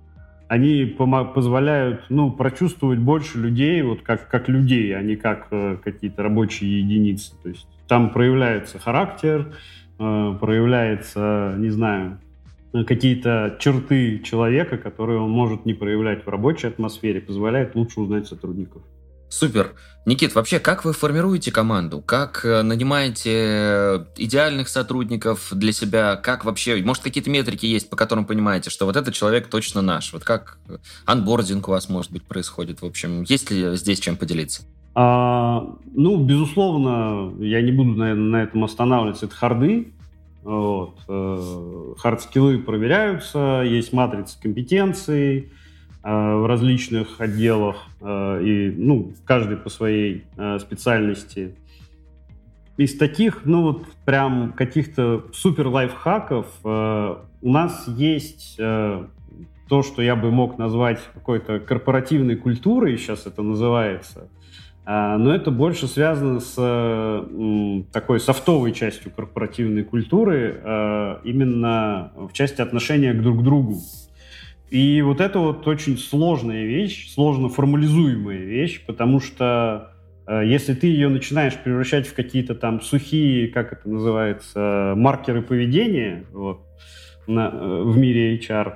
[0.51, 6.23] они позволяют ну, прочувствовать больше людей, вот как, как людей, а не как э, какие-то
[6.23, 7.31] рабочие единицы.
[7.41, 9.53] То есть там проявляется характер,
[9.97, 12.19] э, проявляется, не знаю,
[12.73, 18.81] какие-то черты человека, которые он может не проявлять в рабочей атмосфере, позволяет лучше узнать сотрудников.
[19.31, 19.71] Супер.
[20.05, 22.01] Никит, вообще, как вы формируете команду?
[22.01, 26.17] Как э, нанимаете э, идеальных сотрудников для себя?
[26.17, 30.11] Как вообще, может, какие-то метрики есть, по которым понимаете, что вот этот человек точно наш?
[30.11, 30.57] Вот как
[31.05, 32.81] анбординг у вас, может быть, происходит?
[32.81, 34.63] В общем, есть ли здесь чем поделиться?
[34.95, 39.27] А, ну, безусловно, я не буду, наверное, на этом останавливаться.
[39.27, 39.93] Это харды.
[40.43, 40.99] Вот.
[41.07, 45.60] Э, хард-скиллы проверяются, есть матрица компетенций, Э,
[46.09, 51.55] в различных отделах, э, и ну, каждый по своей э, специальности.
[52.77, 59.05] из таких, ну вот прям каких-то супер лайфхаков э, у нас есть э,
[59.69, 64.29] то, что я бы мог назвать какой-то корпоративной культурой, сейчас это называется.
[64.85, 72.33] Э, но это больше связано с э, такой софтовой частью корпоративной культуры, э, именно в
[72.33, 73.77] части отношения к друг другу.
[74.71, 79.91] И вот это вот очень сложная вещь, сложно формализуемая вещь, потому что
[80.31, 86.23] Э, если ты ее начинаешь превращать в какие-то там сухие, как это называется, маркеры поведения
[86.31, 86.61] вот,
[87.27, 88.75] на, э, в мире HR,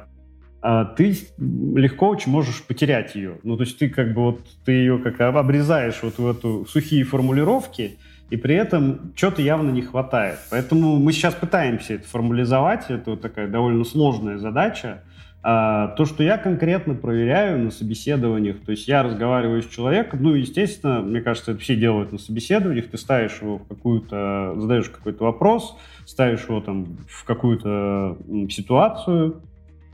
[0.61, 3.37] а ты легко очень можешь потерять ее.
[3.43, 7.03] Ну, то есть ты как бы вот, ты ее как обрезаешь вот в эту сухие
[7.03, 7.97] формулировки,
[8.31, 10.39] и при этом что-то явно не хватает.
[10.49, 15.03] Поэтому мы сейчас пытаемся это формализовать, это вот такая довольно сложная задача,
[15.47, 20.33] а, то, что я конкретно проверяю на собеседованиях, то есть я разговариваю с человеком, ну,
[20.33, 25.23] естественно, мне кажется, это все делают на собеседованиях, ты ставишь его в какую-то, задаешь какой-то
[25.23, 25.77] вопрос,
[26.07, 28.17] ставишь его там в какую-то
[28.49, 29.43] ситуацию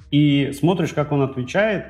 [0.09, 1.87] и смотришь, как он отвечает,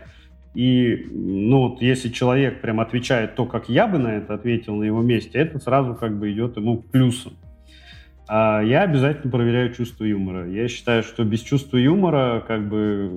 [0.55, 4.85] и, ну, вот если человек прям отвечает то, как я бы на это ответил на
[4.85, 7.33] его месте, это сразу как бы идет ему плюсом.
[8.33, 10.49] А я обязательно проверяю чувство юмора.
[10.49, 13.11] Я считаю, что без чувства юмора, как бы,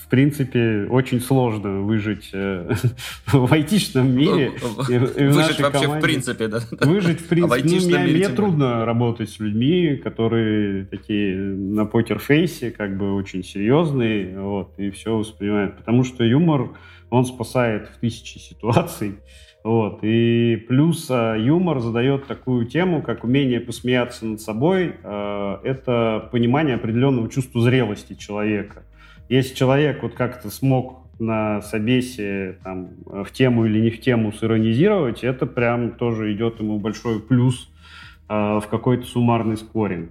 [0.00, 2.74] в принципе, очень сложно выжить э,
[3.26, 4.52] в айтишном мире.
[4.88, 6.60] выжить вообще в принципе, да?
[6.80, 7.62] Выжить в принципе.
[7.62, 14.40] ну, мне, мне трудно работать с людьми, которые такие на покерфейсе, как бы очень серьезные,
[14.40, 15.76] вот, и все воспринимают.
[15.76, 16.70] Потому что юмор,
[17.10, 19.16] он спасает в тысячи ситуаций.
[19.64, 20.00] Вот.
[20.02, 24.96] И плюс а, юмор задает такую тему, как умение посмеяться над собой.
[25.02, 28.82] А, это понимание определенного чувства зрелости человека.
[29.30, 35.24] Если человек вот как-то смог на собесе там, в тему или не в тему сиронизировать,
[35.24, 37.70] это прям тоже идет ему большой плюс
[38.28, 40.10] а, в какой-то суммарный скоринг.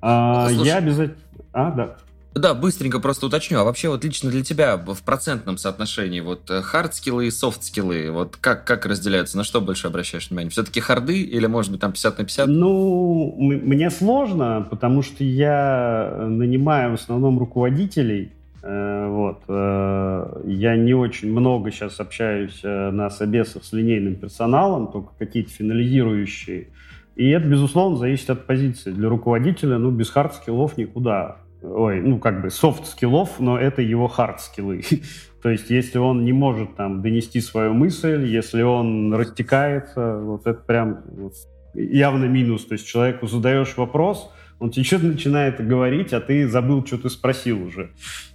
[0.00, 1.18] А, Слушай, я обязательно...
[1.52, 1.96] А, да.
[2.34, 3.58] Да, быстренько просто уточню.
[3.58, 8.64] А вообще вот лично для тебя в процентном соотношении вот хард-скиллы и софт-скиллы, вот как,
[8.64, 9.36] как разделяются?
[9.36, 10.50] На что больше обращаешь внимание?
[10.50, 12.46] Все-таки харды или, может быть, там 50 на 50?
[12.48, 19.42] Ну, мне сложно, потому что я нанимаю в основном руководителей, э, вот.
[19.48, 25.50] Э, я не очень много сейчас общаюсь э, на собесах с линейным персоналом, только какие-то
[25.50, 26.68] финализирующие.
[27.14, 28.90] И это, безусловно, зависит от позиции.
[28.90, 34.82] Для руководителя, ну, без хард-скиллов никуда ой, ну, как бы софт-скиллов, но это его хард-скиллы.
[35.42, 40.60] То есть, если он не может там донести свою мысль, если он растекается, вот это
[40.60, 41.34] прям вот,
[41.74, 42.64] явно минус.
[42.66, 47.10] То есть, человеку задаешь вопрос, он тебе что-то начинает говорить, а ты забыл, что ты
[47.10, 47.90] спросил уже,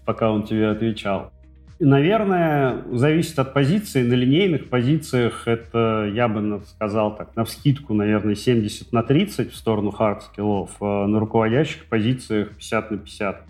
[0.06, 1.32] пока он тебе отвечал.
[1.80, 4.02] Наверное, зависит от позиции.
[4.02, 9.56] На линейных позициях это, я бы сказал так, на вскидку, наверное, 70 на 30 в
[9.56, 13.42] сторону хард-скиллов, а на руководящих позициях 50 на 50.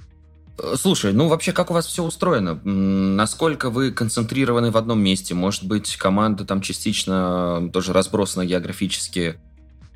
[0.75, 2.59] Слушай, ну вообще как у вас все устроено?
[2.63, 5.36] Насколько вы концентрированы в одном месте?
[5.36, 9.36] Может быть, команда там частично тоже разбросана географически?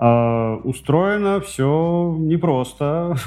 [0.01, 3.13] Э, устроено все непросто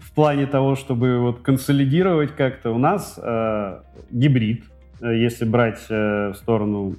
[0.00, 2.70] в плане того, чтобы вот консолидировать как-то.
[2.70, 4.64] У нас э, гибрид,
[5.02, 6.96] э, если брать э, в сторону,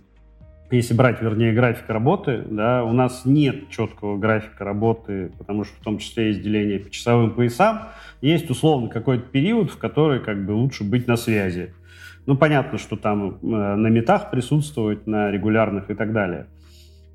[0.70, 5.84] если брать, вернее, график работы, да, у нас нет четкого графика работы, потому что в
[5.84, 7.88] том числе есть деление по часовым поясам.
[8.22, 11.74] Есть условно какой-то период, в который как бы лучше быть на связи.
[12.28, 16.46] Ну, понятно, что там на метах присутствовать, на регулярных и так далее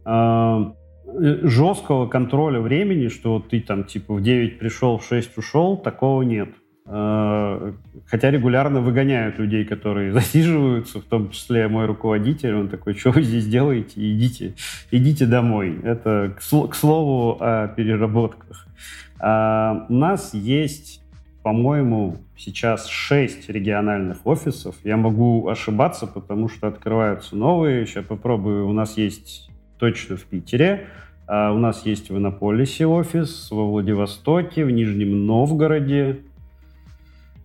[0.04, 0.72] Э,
[1.18, 6.50] жесткого контроля времени, что ты там типа в 9 пришел, в 6 ушел, такого нет.
[6.86, 7.72] Э,
[8.06, 13.22] хотя регулярно выгоняют людей, которые засиживаются, в том числе мой руководитель, он такой, что вы
[13.22, 14.54] здесь делаете, идите,
[14.90, 15.78] идите домой.
[15.82, 18.66] Это к, слову о переработках.
[19.20, 21.02] А, у нас есть,
[21.42, 24.74] по-моему, сейчас 6 региональных офисов.
[24.82, 27.86] Я могу ошибаться, потому что открываются новые.
[27.86, 28.66] Сейчас попробую.
[28.66, 29.49] У нас есть
[29.80, 30.86] точно в Питере.
[31.26, 36.20] А у нас есть в Иннополисе офис, во Владивостоке, в Нижнем Новгороде,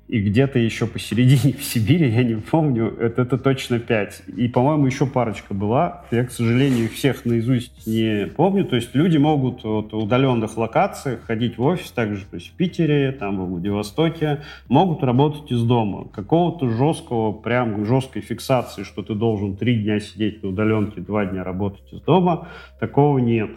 [0.07, 4.21] и где-то еще посередине в Сибири, я не помню, это, это точно пять.
[4.27, 6.05] И, по-моему, еще парочка была.
[6.11, 8.65] Я, к сожалению, всех наизусть не помню.
[8.65, 12.53] То есть люди могут вот, в удаленных локациях ходить в офис, также то есть в
[12.53, 16.07] Питере, там, в Владивостоке, могут работать из дома.
[16.09, 21.43] Какого-то жесткого, прям жесткой фиксации, что ты должен три дня сидеть на удаленке, два дня
[21.43, 22.47] работать из дома,
[22.79, 23.49] такого нет.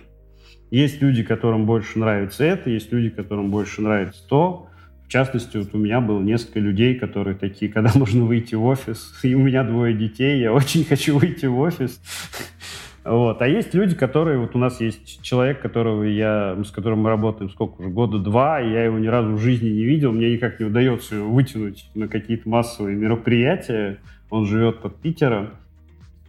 [0.70, 4.68] Есть люди, которым больше нравится это, есть люди, которым больше нравится то.
[5.09, 9.18] В частности, вот у меня было несколько людей, которые такие, когда можно выйти в офис,
[9.22, 11.98] и у меня двое детей, я очень хочу выйти в офис.
[13.04, 13.40] Вот.
[13.40, 14.38] А есть люди, которые...
[14.38, 18.61] Вот у нас есть человек, которого я, с которым мы работаем сколько уже, года два,
[18.61, 20.12] и я его ни разу в жизни не видел.
[20.12, 24.00] Мне никак не удается его вытянуть на какие-то массовые мероприятия.
[24.28, 25.52] Он живет под Питером.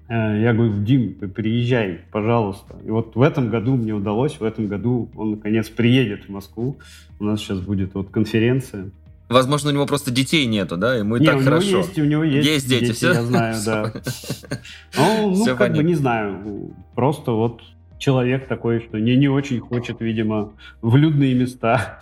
[0.09, 2.75] Э, я говорю, Дим, приезжай, пожалуйста.
[2.83, 6.79] И вот в этом году мне удалось, в этом году он наконец приедет в Москву.
[7.19, 8.89] У нас сейчас будет вот конференция.
[9.29, 11.69] Возможно, у него просто детей нету, да, ему и не, так у хорошо.
[11.69, 13.13] Него есть, у него есть, есть дети, дети все?
[13.13, 13.93] я знаю, да.
[14.97, 17.61] Ну, ну как бы не знаю, просто вот
[17.99, 21.99] человек такой, что не, не очень хочет, видимо, в людные места.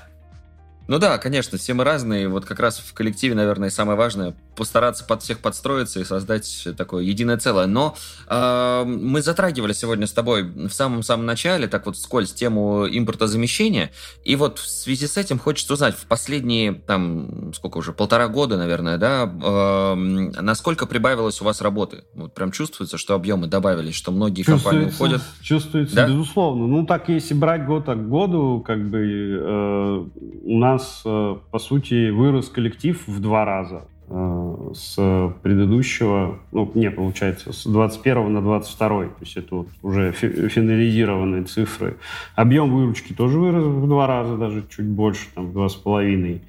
[0.88, 2.28] Ну да, конечно, все мы разные.
[2.28, 7.04] Вот как раз в коллективе, наверное, самое важное постараться под всех подстроиться и создать такое
[7.04, 7.68] единое целое.
[7.68, 7.96] Но
[8.28, 13.92] э, мы затрагивали сегодня с тобой в самом-самом начале, так вот скользь, тему импортозамещения.
[14.24, 18.58] И вот в связи с этим хочется узнать, в последние, там, сколько уже, полтора года,
[18.58, 22.06] наверное, да, э, насколько прибавилось у вас работы?
[22.16, 25.22] Вот прям чувствуется, что объемы добавились, что многие компании уходят?
[25.42, 26.08] Чувствуется, да?
[26.08, 26.66] безусловно.
[26.66, 30.06] Ну, так если брать год от году, как бы э,
[30.44, 33.84] у нас, э, по сути, вырос коллектив в два раза.
[34.10, 40.14] Э, с предыдущего, ну, не, получается, с 21 на 22, то есть это вот уже
[40.14, 41.98] финализированные цифры.
[42.36, 46.42] Объем выручки тоже вырос в два раза, даже чуть больше, там, в два с половиной.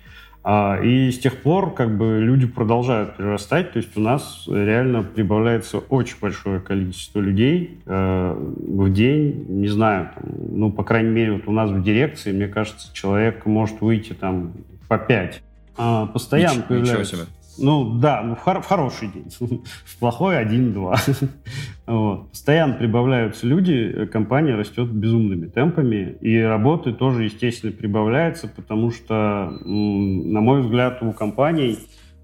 [0.44, 5.02] А, и с тех пор как бы люди продолжают прирастать, то есть у нас реально
[5.02, 11.32] прибавляется очень большое количество людей э, в день, не знаю, там, ну, по крайней мере,
[11.32, 14.52] вот у нас в дирекции, мне кажется, человек может выйти там
[14.88, 15.42] по пять.
[15.76, 17.16] А, постоянно Ничего, появляются...
[17.16, 19.30] Ничего себе ну да, ну, в, хор- в хороший день.
[19.84, 20.96] в плохой один-два.
[21.86, 22.30] вот.
[22.30, 30.40] Постоянно прибавляются люди, компания растет безумными темпами, и работы тоже, естественно, прибавляется, потому что, на
[30.40, 31.78] мой взгляд, у компаний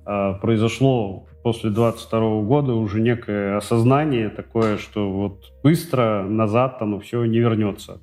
[0.07, 7.25] э, произошло после 22 года уже некое осознание такое, что вот быстро назад оно все
[7.25, 8.01] не вернется.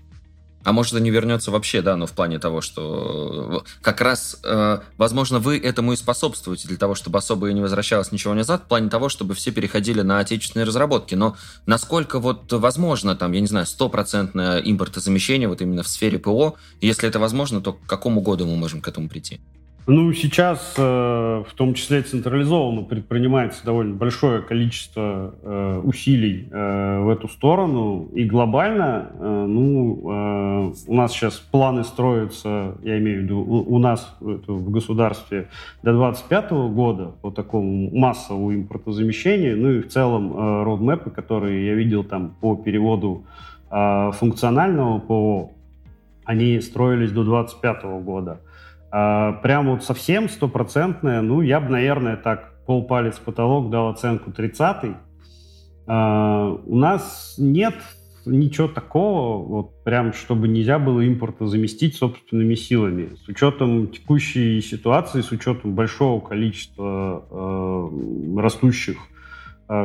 [0.64, 4.40] А может, это не вернется вообще, да, но в плане того, что э, как раз,
[4.44, 8.64] э, возможно, вы этому и способствуете для того, чтобы особо и не возвращалось ничего назад,
[8.64, 11.16] в плане того, чтобы все переходили на отечественные разработки.
[11.16, 11.36] Но
[11.66, 17.10] насколько вот возможно, там, я не знаю, стопроцентное импортозамещение вот именно в сфере ПО, если
[17.10, 19.42] это возможно, то к какому году мы можем к этому прийти?
[19.88, 27.10] Ну, сейчас, э, в том числе централизованно, предпринимается довольно большое количество э, усилий э, в
[27.10, 28.08] эту сторону.
[28.14, 34.70] И глобально, ну, у нас сейчас планы строятся, я имею в виду, у, нас в
[34.70, 35.48] государстве
[35.82, 42.04] до 2025 года по такому массовому импортозамещению, ну и в целом родмэпы, которые я видел
[42.04, 43.24] там по переводу
[43.70, 45.52] функционального ПО,
[46.26, 48.42] они строились до 2025 года.
[48.92, 54.96] А, прям вот совсем стопроцентная, ну, я бы, наверное, так полпалец потолок дал оценку 30
[55.88, 57.76] а, у нас нет
[58.26, 63.16] ничего такого, вот прям, чтобы нельзя было импорта заместить собственными силами.
[63.16, 68.98] С учетом текущей ситуации, с учетом большого количества э, растущих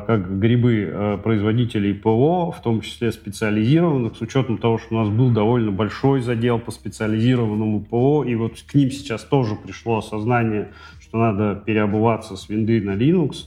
[0.01, 5.09] как грибы а, производителей ПО, в том числе специализированных, с учетом того, что у нас
[5.09, 10.73] был довольно большой задел по специализированному ПО, и вот к ним сейчас тоже пришло осознание,
[10.99, 13.45] что надо переобуваться с винды на Linux.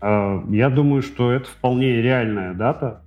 [0.00, 3.00] А, я думаю, что это вполне реальная дата,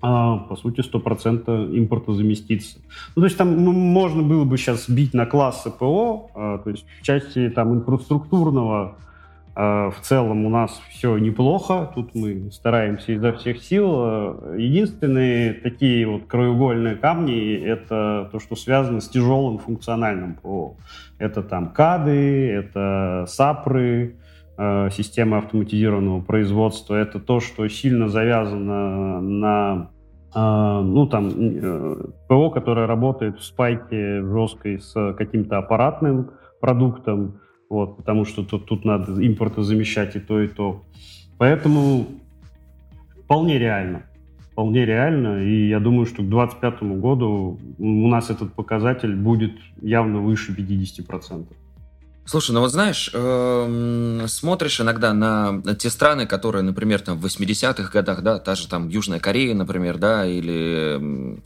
[0.00, 2.78] по сути, 100% импорта заместиться.
[3.14, 7.02] Ну, то есть там можно было бы сейчас бить на классы ПО, то есть в
[7.04, 8.96] части там инфраструктурного
[9.58, 14.54] в целом у нас все неплохо, тут мы стараемся изо всех сил.
[14.56, 20.76] Единственные такие вот краеугольные камни— это то, что связано с тяжелым функциональным ПО.
[21.18, 24.14] Это там КАДы, это САПры,
[24.60, 26.96] а, система автоматизированного производства.
[26.96, 29.90] Это то, что сильно завязано на
[30.34, 31.96] а, ну, там, э,
[32.28, 38.84] ПО, которое работает в спайке жесткой с каким-то аппаратным продуктом, вот, потому что тут, тут
[38.84, 39.20] надо
[39.62, 40.82] замещать и то, и то.
[41.36, 42.06] Поэтому
[43.24, 44.02] вполне реально.
[44.52, 50.18] Вполне реально, и я думаю, что к 2025 году у нас этот показатель будет явно
[50.18, 51.46] выше 50%.
[52.24, 57.90] Слушай, ну вот знаешь, э, смотришь иногда на те страны, которые, например, там в 80-х
[57.90, 61.40] годах, да, та же там Южная Корея, например, да, или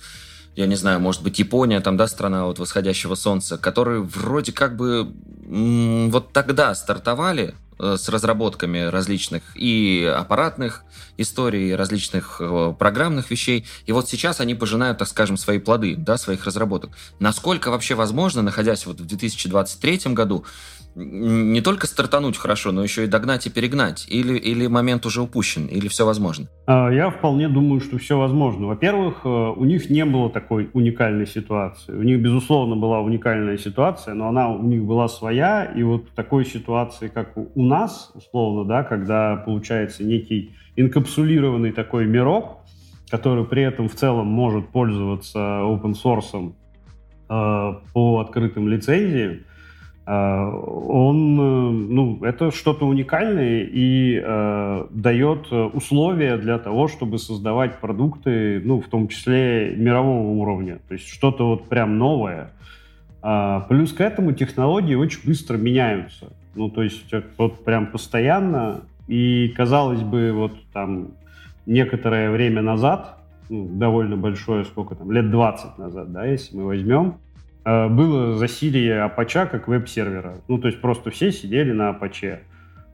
[0.54, 4.76] я не знаю, может быть, Япония, там, да, страна вот восходящего солнца, которые вроде как
[4.76, 5.12] бы
[5.46, 10.84] вот тогда стартовали, э, с разработками различных и аппаратных
[11.16, 13.66] историй, различных э, программных вещей.
[13.86, 16.90] И вот сейчас они пожинают, так скажем, свои плоды, да, своих разработок.
[17.18, 20.44] Насколько вообще возможно, находясь вот в 2023 году,
[20.94, 24.06] не только стартануть хорошо, но еще и догнать и перегнать?
[24.08, 26.48] Или, или момент уже упущен, или все возможно?
[26.66, 28.66] А, я вполне думаю, что все возможно.
[28.66, 31.92] Во-первых, э, у них не было такой уникальной ситуации.
[31.92, 35.64] У них, безусловно, была уникальная ситуация, но она у них была своя.
[35.64, 42.58] И вот такой ситуации, как у нас, условно, да, когда получается некий инкапсулированный такой мирок,
[43.10, 46.52] который при этом в целом может пользоваться open source
[47.28, 49.40] э, по открытым лицензиям,
[50.04, 58.60] он, э, ну, это что-то уникальное и э, дает условия для того, чтобы создавать продукты,
[58.64, 62.50] ну, в том числе мирового уровня, то есть что-то вот прям новое.
[63.24, 67.04] А, плюс к этому технологии очень быстро меняются, ну, то есть
[67.38, 71.12] вот прям постоянно, и казалось бы, вот там
[71.64, 77.14] некоторое время назад, ну, довольно большое, сколько там, лет 20 назад, да, если мы возьмем,
[77.14, 77.31] Э,
[77.64, 80.40] было засилие Apache как веб-сервера.
[80.48, 82.40] Ну, то есть просто все сидели на Apache.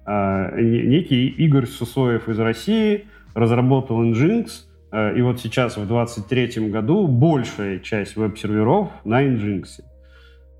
[0.09, 4.47] Э, некий Игорь Сусоев из России разработал Nginx,
[4.91, 9.81] э, и вот сейчас в 2023 году большая часть веб-серверов на Nginx.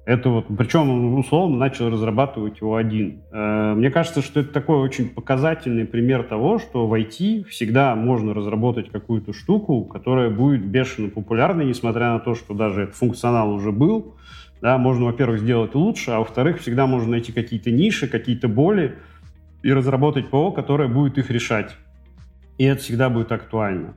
[0.09, 3.21] Это вот, причем условно начал разрабатывать его один.
[3.31, 8.33] Э, мне кажется, что это такой очень показательный пример того, что в IT всегда можно
[8.33, 13.71] разработать какую-то штуку, которая будет бешено популярной, несмотря на то, что даже этот функционал уже
[13.71, 14.15] был.
[14.63, 18.97] Да, можно, во-первых, сделать лучше, а во-вторых, всегда можно найти какие-то ниши, какие-то боли
[19.63, 21.77] и разработать ПО, которое будет их решать.
[22.57, 23.93] И это всегда будет актуально.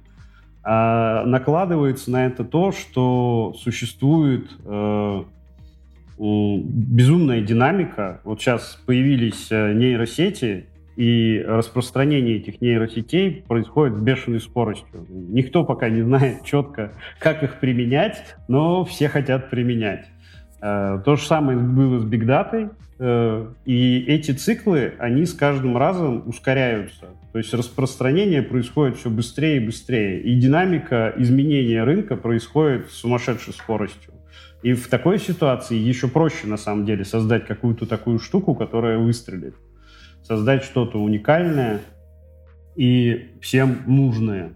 [0.61, 5.23] А накладывается на это то, что существует э,
[6.21, 8.21] безумная динамика.
[8.23, 15.07] Вот сейчас появились э, нейросети, и распространение этих нейросетей происходит с бешеной скоростью.
[15.09, 20.05] Никто пока не знает четко, как их применять, но все хотят применять.
[20.61, 22.69] Э, то же самое было с бигдатой,
[22.99, 27.07] э, и эти циклы, они с каждым разом ускоряются.
[27.31, 33.53] То есть распространение происходит все быстрее и быстрее, и динамика изменения рынка происходит с сумасшедшей
[33.53, 34.13] скоростью.
[34.63, 39.55] И в такой ситуации еще проще, на самом деле, создать какую-то такую штуку, которая выстрелит.
[40.23, 41.81] Создать что-то уникальное
[42.75, 44.53] и всем нужное.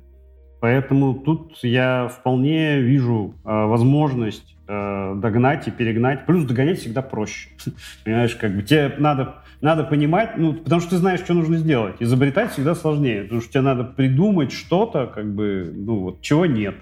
[0.62, 6.26] Поэтому тут я вполне вижу э, возможность э, догнать и перегнать.
[6.26, 7.50] Плюс догонять всегда проще.
[8.04, 11.96] Понимаешь, как бы тебе надо, надо понимать, ну, потому что ты знаешь, что нужно сделать.
[12.00, 16.76] Изобретать всегда сложнее, потому что тебе надо придумать что-то, как бы, ну, вот, чего нет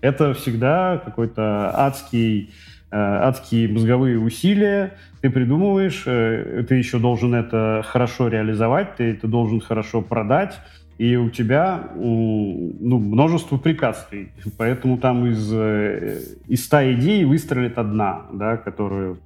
[0.00, 2.50] это всегда какой-то адский,
[2.90, 4.94] э, адские мозговые усилия.
[5.20, 10.58] Ты придумываешь, э, ты еще должен это хорошо реализовать, ты это должен хорошо продать,
[10.98, 14.32] и у тебя ну, множество препятствий.
[14.56, 19.18] Поэтому там из, э, из 100 идей выстрелит одна, да, которую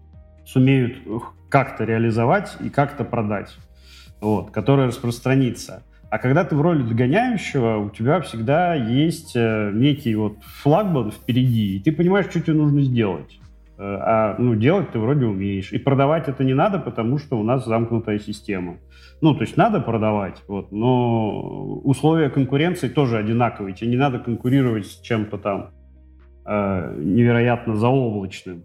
[0.44, 0.96] сумеют
[1.48, 3.54] как-то реализовать и как-то продать,
[4.20, 5.82] вот, которая распространится.
[6.12, 11.76] А когда ты в роли догоняющего, у тебя всегда есть э, некий вот флагман впереди,
[11.76, 13.40] и ты понимаешь, что тебе нужно сделать.
[13.78, 15.72] Э, а ну, делать ты вроде умеешь.
[15.72, 18.76] И продавать это не надо, потому что у нас замкнутая система.
[19.22, 23.74] Ну, то есть надо продавать, вот, но условия конкуренции тоже одинаковые.
[23.74, 25.70] Тебе не надо конкурировать с чем-то там
[26.44, 28.64] э, невероятно заоблачным.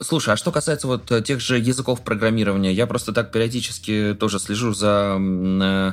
[0.00, 4.38] Слушай, а что касается вот э, тех же языков программирования, я просто так периодически тоже
[4.38, 5.92] слежу за э,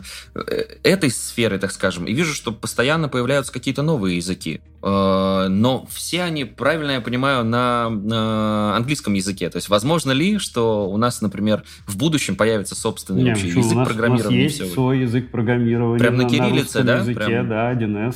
[0.84, 4.62] этой сферой, так скажем, и вижу, что постоянно появляются какие-то новые языки.
[4.84, 9.50] Э, но все они, правильно я понимаю, на, на английском языке.
[9.50, 13.74] То есть возможно ли, что у нас, например, в будущем появится собственный Не, вообще язык
[13.74, 14.42] у нас, программирования?
[14.42, 15.98] У нас есть свой язык программирования.
[15.98, 17.00] Прям на, на кириллице, да?
[17.00, 17.50] языке, Прям...
[17.50, 18.16] да, 1С.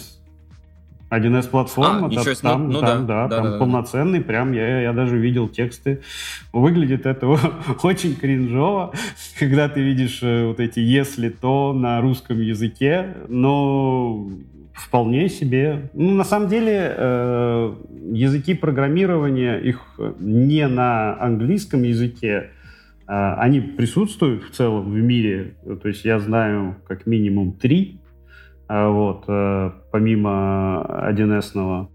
[1.09, 4.25] 1С платформа, а, там, там, ну, там, да, да, там да, полноценный, да.
[4.25, 6.01] прям я, я даже видел тексты.
[6.53, 7.27] Выглядит это
[7.83, 8.93] очень кринжово,
[9.39, 14.27] когда ты видишь э, вот эти «если то» на русском языке, но
[14.73, 15.89] вполне себе.
[15.93, 17.73] Ну, на самом деле, э,
[18.11, 22.51] языки программирования, их не на английском языке,
[23.07, 25.55] э, они присутствуют в целом в мире.
[25.81, 27.98] То есть я знаю как минимум три
[28.69, 31.89] вот, э, помимо 1С-ного.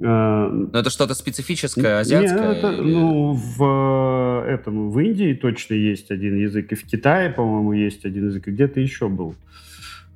[0.00, 2.48] Э, Но это что-то специфическое, азиатское?
[2.48, 2.94] Нет, это, или...
[2.94, 8.28] ну, в, этом, в Индии точно есть один язык, и в Китае, по-моему, есть один
[8.28, 9.34] язык, и где-то еще был.
[9.34, 9.65] А,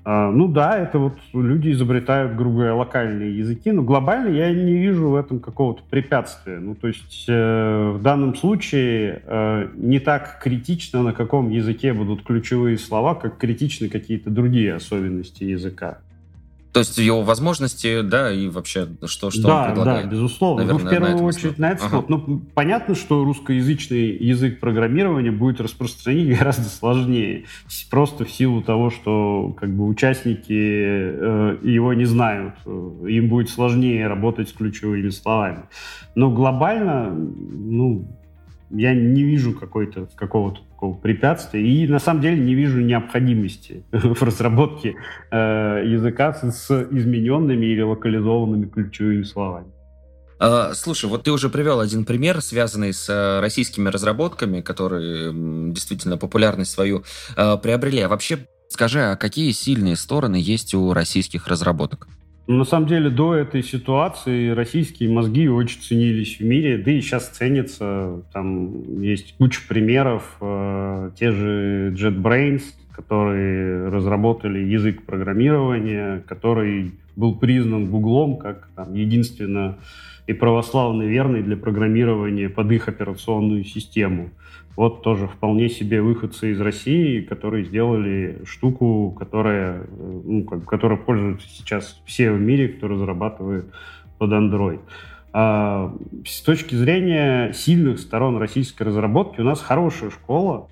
[0.05, 5.11] ну да, это вот люди изобретают, грубо говоря, локальные языки, но глобально я не вижу
[5.11, 6.59] в этом какого-то препятствия.
[6.59, 12.23] Ну, то есть э, в данном случае э, не так критично, на каком языке будут
[12.23, 15.99] ключевые слова, как критичны какие-то другие особенности языка.
[16.73, 20.05] То есть его возможности, да, и вообще, что, что да, он предлагает.
[20.05, 20.65] Да, безусловно.
[20.65, 22.05] Наверное, ну, в первую на очередь на ага.
[22.09, 27.47] Ну, понятно, что русскоязычный язык программирования будет распространить гораздо сложнее.
[27.91, 32.55] Просто в силу того, что как бы участники э, его не знают.
[32.65, 35.65] Им будет сложнее работать с ключевыми словами.
[36.15, 38.07] Но глобально, ну,
[38.71, 44.23] я не вижу какой-то какого-то такого препятствия и на самом деле не вижу необходимости в
[44.23, 44.95] разработке
[45.31, 49.67] э, языка с, с измененными или локализованными ключевыми словами.
[50.39, 55.33] А, слушай, вот ты уже привел один пример, связанный с э, российскими разработками, которые
[55.71, 57.05] действительно популярность свою
[57.37, 58.01] э, приобрели.
[58.01, 62.09] А вообще скажи, а какие сильные стороны есть у российских разработок?
[62.51, 67.01] Ну, на самом деле, до этой ситуации российские мозги очень ценились в мире, да и
[67.01, 68.25] сейчас ценятся.
[68.33, 70.37] Там есть куча примеров.
[70.41, 79.79] Э, те же JetBrains, которые разработали язык программирования, который был признан Гуглом как там, единственно
[80.27, 84.31] и православный верный для программирования под их операционную систему.
[84.77, 89.87] Вот тоже вполне себе выходцы из России, которые сделали штуку, которая,
[90.25, 93.67] ну, как, которая пользуются сейчас все в мире, кто разрабатывает
[94.19, 94.81] под Android.
[95.33, 95.95] А,
[96.27, 100.69] с точки зрения сильных сторон российской разработки у нас хорошая школа,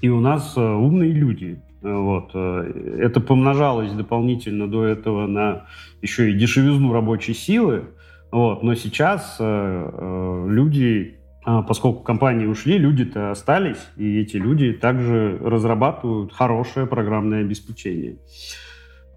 [0.00, 1.60] и у нас а, умные люди.
[1.82, 2.30] Вот.
[2.34, 5.66] Э, это помножалось дополнительно до этого на
[6.00, 7.84] еще и дешевизну рабочей силы.
[8.32, 8.62] Вот.
[8.62, 16.32] Но сейчас э, э люди поскольку компании ушли, люди-то остались, и эти люди также разрабатывают
[16.32, 18.16] хорошее программное обеспечение.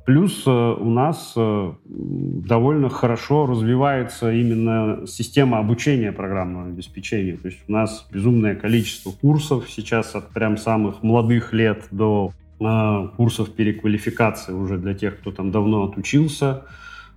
[0.08, 7.36] Плюс э, у нас э, довольно хорошо развивается именно система обучения программного обеспечения.
[7.36, 13.08] То есть у нас безумное количество курсов сейчас от прям самых молодых лет до э,
[13.18, 16.64] курсов переквалификации уже для тех, кто там давно отучился.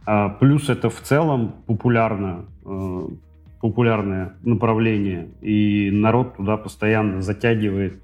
[0.04, 2.46] А, плюс это в целом популярно
[3.60, 8.00] популярное направление, и народ туда постоянно затягивает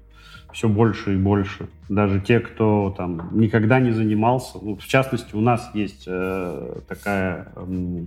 [0.53, 1.67] все больше и больше.
[1.89, 4.59] Даже те, кто там никогда не занимался.
[4.61, 8.05] Ну, в частности, у нас есть э, такая э,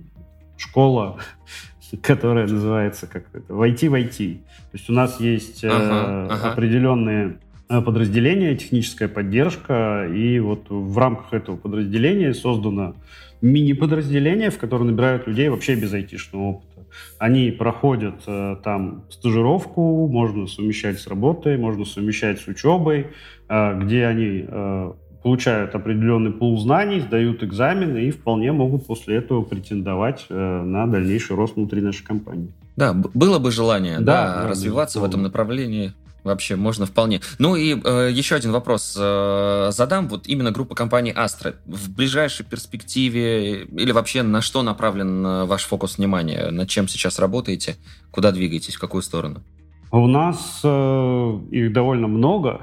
[0.57, 1.17] школа,
[2.01, 4.41] которая называется как это, войти войти.
[4.71, 6.51] То есть у нас есть э, ага, ага.
[6.53, 7.37] определенные
[7.69, 12.95] э, подразделения, техническая поддержка, и вот в рамках этого подразделения создано
[13.41, 16.70] мини-подразделение, в которое набирают людей вообще без айтишного опыта.
[17.17, 23.07] Они проходят э, там стажировку, можно совмещать с работой, можно совмещать с учебой,
[23.49, 24.91] э, где они э,
[25.23, 31.35] получают определенный пул знаний, сдают экзамены и вполне могут после этого претендовать э, на дальнейший
[31.35, 32.51] рост внутри нашей компании.
[32.75, 35.93] Да, было бы желание да, да, развиваться в этом направлении.
[36.23, 37.21] Вообще, можно вполне.
[37.39, 40.07] Ну и э, еще один вопрос э, задам.
[40.07, 41.55] Вот именно группа компаний Astra.
[41.65, 46.51] В ближайшей перспективе или вообще на что направлен э, ваш фокус внимания?
[46.51, 47.75] Над чем сейчас работаете?
[48.11, 48.75] Куда двигаетесь?
[48.75, 49.43] В какую сторону?
[49.91, 52.61] У нас э, их довольно много.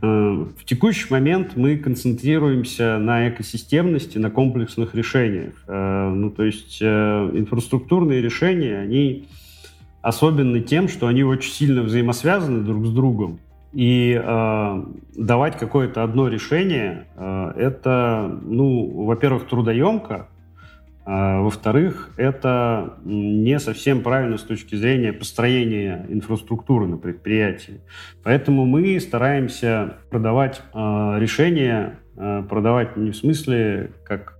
[0.00, 5.52] Э, в текущий момент мы концентрируемся на экосистемности, на комплексных решениях.
[5.68, 9.28] Э, ну, то есть инфраструктурные решения, они
[10.02, 13.38] особенны тем, что они очень сильно взаимосвязаны друг с другом.
[13.72, 14.84] И э,
[15.16, 20.28] давать какое-то одно решение, э, это, ну, во-первых, трудоемко,
[21.04, 27.80] а, во-вторых, это не совсем правильно с точки зрения построения инфраструктуры на предприятии.
[28.22, 30.78] Поэтому мы стараемся продавать э,
[31.18, 34.38] решения, э, продавать не в смысле как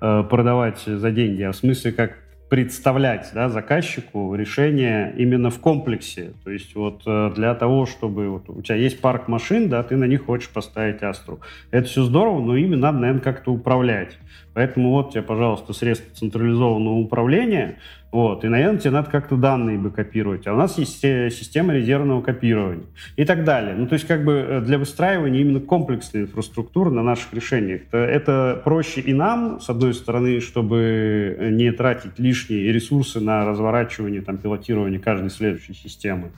[0.00, 2.16] э, продавать за деньги, а в смысле как
[2.48, 6.32] представлять да, заказчику решение именно в комплексе.
[6.44, 9.96] То есть вот э, для того, чтобы вот, у тебя есть парк машин, да, ты
[9.96, 11.40] на них хочешь поставить Астру.
[11.70, 14.18] Это все здорово, но ими надо, наверное, как-то управлять.
[14.58, 17.76] Поэтому вот тебе, пожалуйста, средства централизованного управления,
[18.10, 20.48] вот, и, наверное, тебе надо как-то данные бы копировать.
[20.48, 23.76] А у нас есть система резервного копирования и так далее.
[23.76, 27.82] Ну, то есть, как бы э, для выстраивания именно комплексной инфраструктуры на наших решениях.
[27.82, 34.22] Это, это проще и нам, с одной стороны, чтобы не тратить лишние ресурсы на разворачивание,
[34.22, 36.32] там, пилотирование каждой следующей системы.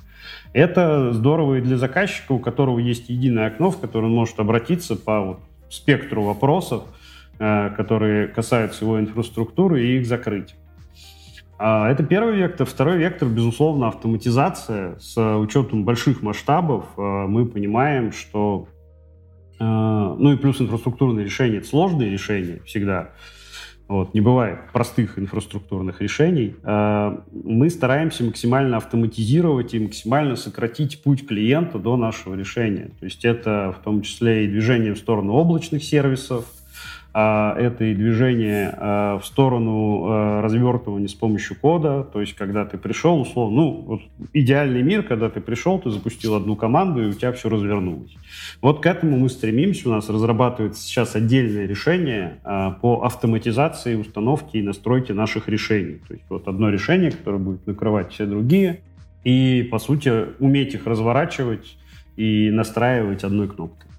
[0.53, 4.95] Это здорово и для заказчика, у которого есть единое окно, в которое он может обратиться
[4.95, 5.41] по вот,
[5.71, 6.83] спектру вопросов,
[7.41, 10.55] которые касаются его инфраструктуры, и их закрыть.
[11.62, 12.66] А, это первый вектор.
[12.66, 14.99] Второй вектор, безусловно, автоматизация.
[14.99, 18.68] С учетом больших масштабов а, мы понимаем, что
[19.62, 23.11] ну и плюс инфраструктурные решения, это сложные решения всегда.
[23.88, 26.57] Вот, не бывает простых инфраструктурных решений.
[26.64, 32.93] Мы стараемся максимально автоматизировать и максимально сократить путь клиента до нашего решения.
[33.01, 36.47] То есть это в том числе и движение в сторону облачных сервисов,
[37.13, 42.79] это и движение а, в сторону а, развертывания с помощью кода, то есть когда ты
[42.79, 44.01] пришел, условно, ну, вот
[44.33, 48.15] идеальный мир, когда ты пришел, ты запустил одну команду, и у тебя все развернулось.
[48.63, 54.59] Вот к этому мы стремимся, у нас разрабатывается сейчас отдельное решение а, по автоматизации установки
[54.59, 56.01] и настройки наших решений.
[56.07, 58.83] То есть вот одно решение, которое будет накрывать все другие,
[59.25, 61.77] и, по сути, уметь их разворачивать
[62.17, 63.89] и настраивать одной кнопкой.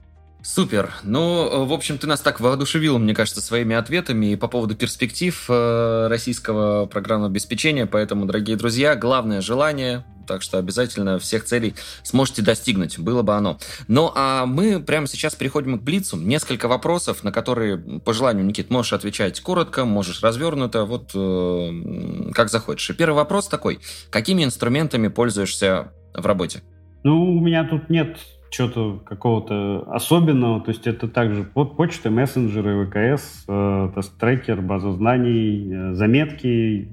[0.43, 0.91] Супер.
[1.03, 6.07] Ну, в общем, ты нас так воодушевил, мне кажется, своими ответами по поводу перспектив э,
[6.09, 7.85] российского программного обеспечения.
[7.85, 13.59] Поэтому, дорогие друзья, главное желание, так что обязательно всех целей сможете достигнуть, было бы оно.
[13.87, 16.17] Ну, а мы прямо сейчас переходим к Блицу.
[16.17, 22.49] Несколько вопросов, на которые, по желанию, Никит, можешь отвечать коротко, можешь развернуто, вот э, как
[22.49, 22.89] захочешь.
[22.89, 23.79] И первый вопрос такой.
[24.09, 26.63] Какими инструментами пользуешься в работе?
[27.03, 28.17] Ну, у меня тут нет
[28.51, 30.61] что-то какого-то особенного.
[30.61, 36.89] То есть это также почта, мессенджеры, ВКС, э, трекер, база знаний, э, заметки,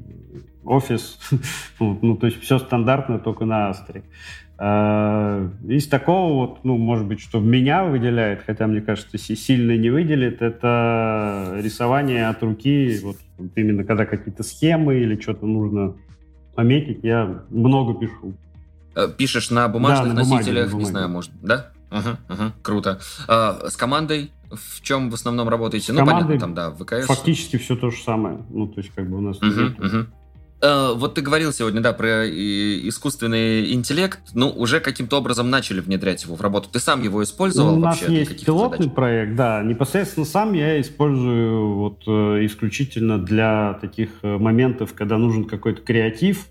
[0.65, 1.19] офис.
[1.81, 4.05] ну, то есть все стандартно, только на Астре.
[4.57, 9.91] Э, из такого вот, ну, может быть, что меня выделяет, хотя, мне кажется, сильно не
[9.91, 13.17] выделит, это рисование от руки, вот
[13.57, 15.97] именно когда какие-то схемы или что-то нужно
[16.55, 18.35] пометить, я много пишу.
[18.99, 21.71] Э, пишешь на бумажных да, на носителях, бумаге, не знаю, может, да?
[21.89, 23.01] Ага, ага, круто.
[23.29, 25.93] А, с командой в чем в основном работаете?
[25.93, 27.07] С ну, понятно, там, да, ВКС.
[27.07, 28.45] Фактически все то же самое.
[28.51, 29.37] Ну, то есть, как бы у нас...
[29.37, 30.07] Угу, угу.
[30.61, 34.19] Uh, вот ты говорил сегодня, да, про искусственный интеллект.
[34.35, 36.69] Ну, уже каким-то образом начали внедрять его в работу.
[36.69, 38.07] Ты сам его использовал у вообще?
[38.07, 38.95] У нас есть пилотный задач?
[38.97, 39.63] проект, да.
[39.63, 46.47] Непосредственно сам я использую вот э, исключительно для таких моментов, когда нужен какой-то креатив,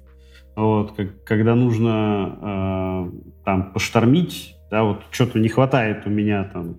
[0.58, 3.12] вот, как, когда нужно э,
[3.46, 6.78] там поштормить, да, вот что-то не хватает у меня там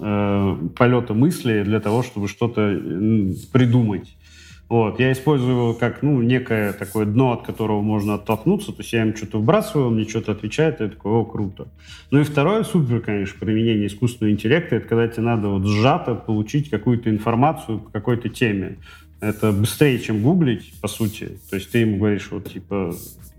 [0.00, 2.80] э, полета мысли для того, чтобы что-то
[3.52, 4.16] придумать.
[4.70, 8.92] Вот, я использую его как, ну, некое такое дно, от которого можно оттолкнуться, то есть
[8.92, 11.66] я им что-то вбрасываю, он мне что-то отвечает, и я такой, о, круто.
[12.12, 16.70] Ну и второе, супер, конечно, применение искусственного интеллекта, это когда тебе надо вот сжато получить
[16.70, 18.78] какую-то информацию по какой-то теме.
[19.20, 21.38] Это быстрее, чем гуглить, по сути.
[21.50, 22.96] То есть ты ему говоришь, вот, типа,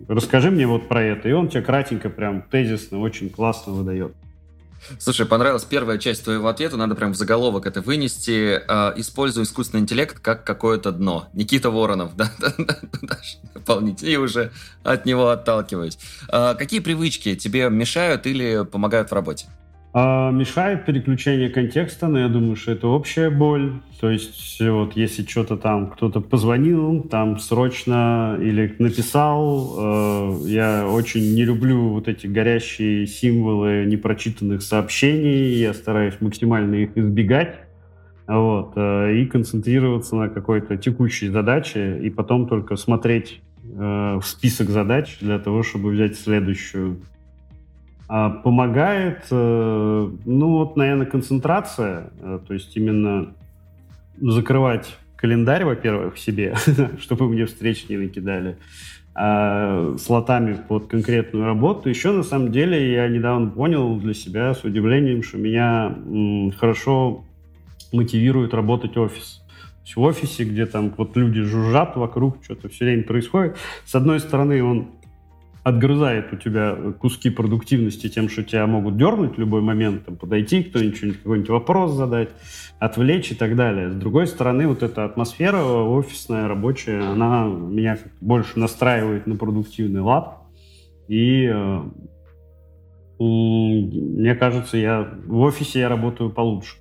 [0.08, 1.28] расскажи мне вот про это.
[1.28, 4.14] И он тебе кратенько, прям тезисно, очень классно выдает.
[4.98, 8.60] Слушай, понравилась первая часть твоего ответа, надо прям в заголовок это вынести.
[8.68, 11.28] Э, используй искусственный интеллект как какое-то дно.
[11.34, 12.32] Никита Воронов, да,
[13.54, 14.52] дополнительно, и уже
[14.84, 16.00] от него отталкиваюсь.
[16.30, 19.48] Э, какие привычки тебе мешают или помогают в работе?
[19.94, 23.82] А, мешает переключение контекста, но я думаю, что это общая боль.
[24.00, 31.36] То есть вот если что-то там кто-то позвонил, там срочно или написал, э, я очень
[31.36, 37.60] не люблю вот эти горящие символы непрочитанных сообщений, я стараюсь максимально их избегать.
[38.28, 44.70] Вот, э, и концентрироваться на какой-то текущей задаче, и потом только смотреть э, в список
[44.70, 47.02] задач для того, чтобы взять следующую
[48.12, 53.34] помогает, э, ну вот, наверное, концентрация, э, то есть именно
[54.20, 56.56] закрывать календарь, во-первых, себе,
[57.00, 58.58] чтобы мне встречи не накидали,
[59.16, 61.88] а слотами под конкретную работу.
[61.88, 65.96] Еще, на самом деле, я недавно понял для себя с удивлением, что меня
[66.60, 67.24] хорошо
[67.94, 69.42] мотивирует работать офис.
[69.96, 73.56] в офисе, где там вот люди жужжат вокруг, что-то все время происходит,
[73.86, 74.88] с одной стороны, он
[75.64, 80.64] отгрызает у тебя куски продуктивности тем, что тебя могут дернуть в любой момент, там, подойти
[80.64, 82.30] кто-нибудь, какой-нибудь вопрос задать,
[82.80, 83.92] отвлечь и так далее.
[83.92, 90.40] С другой стороны, вот эта атмосфера офисная, рабочая, она меня больше настраивает на продуктивный лад.
[91.08, 91.82] И э,
[93.20, 96.78] мне кажется, я в офисе я работаю получше.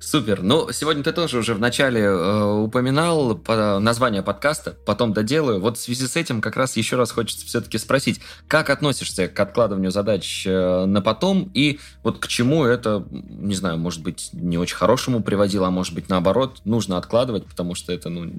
[0.00, 0.42] Супер.
[0.42, 5.60] Ну, сегодня ты тоже уже в начале э, упоминал по, название подкаста, потом доделаю.
[5.60, 9.38] Вот в связи с этим как раз еще раз хочется все-таки спросить, как относишься к
[9.38, 14.56] откладыванию задач э, на потом и вот к чему это, не знаю, может быть, не
[14.56, 18.32] очень хорошему приводило, а может быть, наоборот, нужно откладывать, потому что это, ну,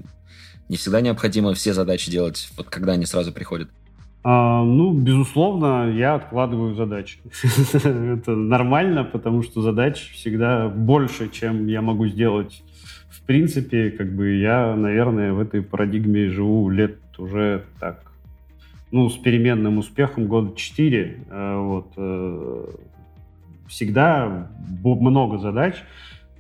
[0.68, 3.70] не всегда необходимо все задачи делать, вот когда они сразу приходят.
[4.24, 7.20] А, ну, безусловно, я откладываю задачи.
[7.74, 12.64] Это нормально, потому что задач всегда больше, чем я могу сделать.
[13.10, 18.12] В принципе, как бы я, наверное, в этой парадигме живу лет уже так,
[18.92, 21.26] ну, с переменным успехом года 4.
[21.30, 21.94] А, вот.
[21.98, 22.66] Э,
[23.72, 24.50] всегда
[24.84, 25.76] много задач,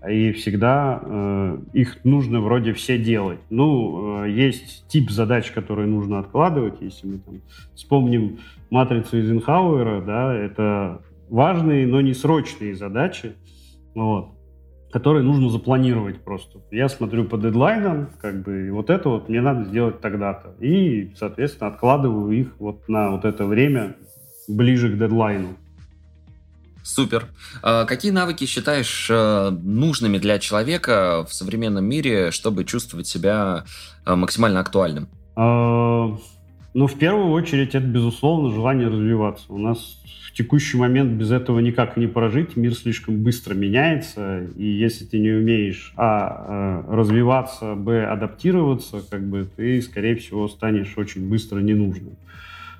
[0.09, 3.39] и всегда э, их нужно вроде все делать.
[3.49, 6.81] Ну, э, есть тип задач, которые нужно откладывать.
[6.81, 7.41] Если мы там
[7.75, 8.39] вспомним
[8.71, 13.33] матрицу Эйзенхауэра, да, это важные, но не срочные задачи,
[13.93, 14.29] вот,
[14.91, 16.61] которые нужно запланировать просто.
[16.71, 20.55] Я смотрю по дедлайнам, как бы, и вот это вот мне надо сделать тогда-то.
[20.59, 23.95] И, соответственно, откладываю их вот на вот это время
[24.47, 25.49] ближе к дедлайну.
[26.83, 27.27] Супер.
[27.61, 33.65] А какие навыки считаешь э, нужными для человека в современном мире, чтобы чувствовать себя
[34.05, 35.07] э, максимально актуальным?
[35.35, 36.17] А,
[36.73, 39.45] ну, в первую очередь, это, безусловно, желание развиваться.
[39.49, 42.55] У нас в текущий момент без этого никак не прожить.
[42.55, 49.23] Мир слишком быстро меняется, и если ты не умеешь, а, э, развиваться, б, адаптироваться, как
[49.29, 52.15] бы ты, скорее всего, станешь очень быстро ненужным.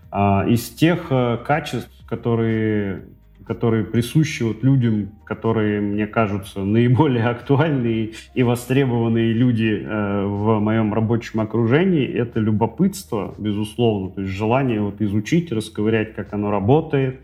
[0.10, 1.10] А, из тех
[1.46, 3.04] качеств, которые
[3.52, 10.94] которые присущи вот людям, которые, мне кажутся, наиболее актуальные и востребованные люди э, в моем
[10.94, 17.20] рабочем окружении, это любопытство, безусловно, то есть желание вот изучить, расковырять, как оно работает,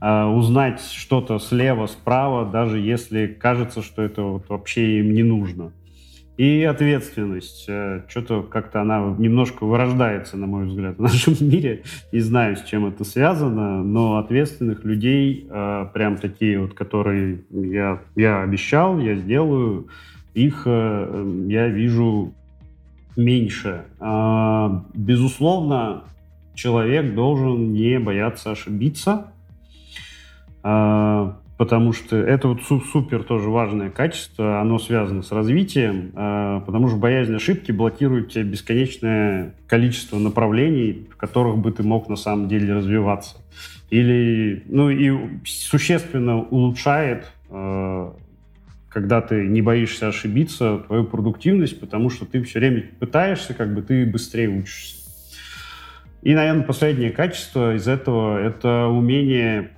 [0.00, 5.72] э, узнать что-то слева, справа, даже если кажется, что это вот вообще им не нужно.
[6.36, 7.64] И ответственность.
[7.68, 11.82] Э, что-то как-то она немножко вырождается, на мой взгляд, в нашем мире.
[12.12, 18.00] Не знаю, с чем это связано, но ответственных людей, э, прям такие вот, которые я,
[18.16, 19.88] я обещал, я сделаю,
[20.34, 22.34] их э, я вижу
[23.16, 23.84] меньше.
[23.98, 26.04] А, безусловно,
[26.54, 29.28] человек должен не бояться ошибиться
[30.62, 36.88] а, потому что это вот супер тоже важное качество, оно связано с развитием, а, потому
[36.88, 42.48] что боязнь ошибки блокирует тебе бесконечное количество направлений, в которых бы ты мог на самом
[42.48, 43.36] деле развиваться.
[43.88, 48.14] Или, ну и существенно улучшает, а,
[48.90, 53.82] когда ты не боишься ошибиться, твою продуктивность, потому что ты все время пытаешься, как бы
[53.82, 54.96] ты быстрее учишься.
[56.22, 59.70] И, наверное, последнее качество из этого— это умение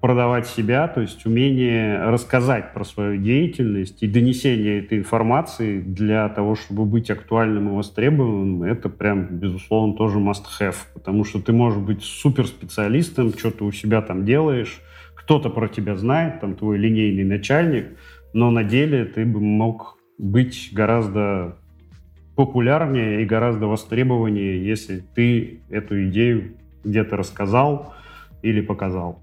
[0.00, 6.54] продавать себя, то есть умение рассказать про свою деятельность и донесение этой информации для того,
[6.54, 12.02] чтобы быть актуальным и востребованным, это прям, безусловно, тоже must-have, потому что ты можешь быть
[12.02, 14.80] суперспециалистом, что ты у себя там делаешь,
[15.14, 17.86] кто-то про тебя знает, там твой линейный начальник,
[18.32, 21.56] но на деле ты бы мог быть гораздо
[22.36, 26.52] популярнее и гораздо востребованнее, если ты эту идею
[26.84, 27.94] где-то рассказал
[28.42, 29.22] или показал.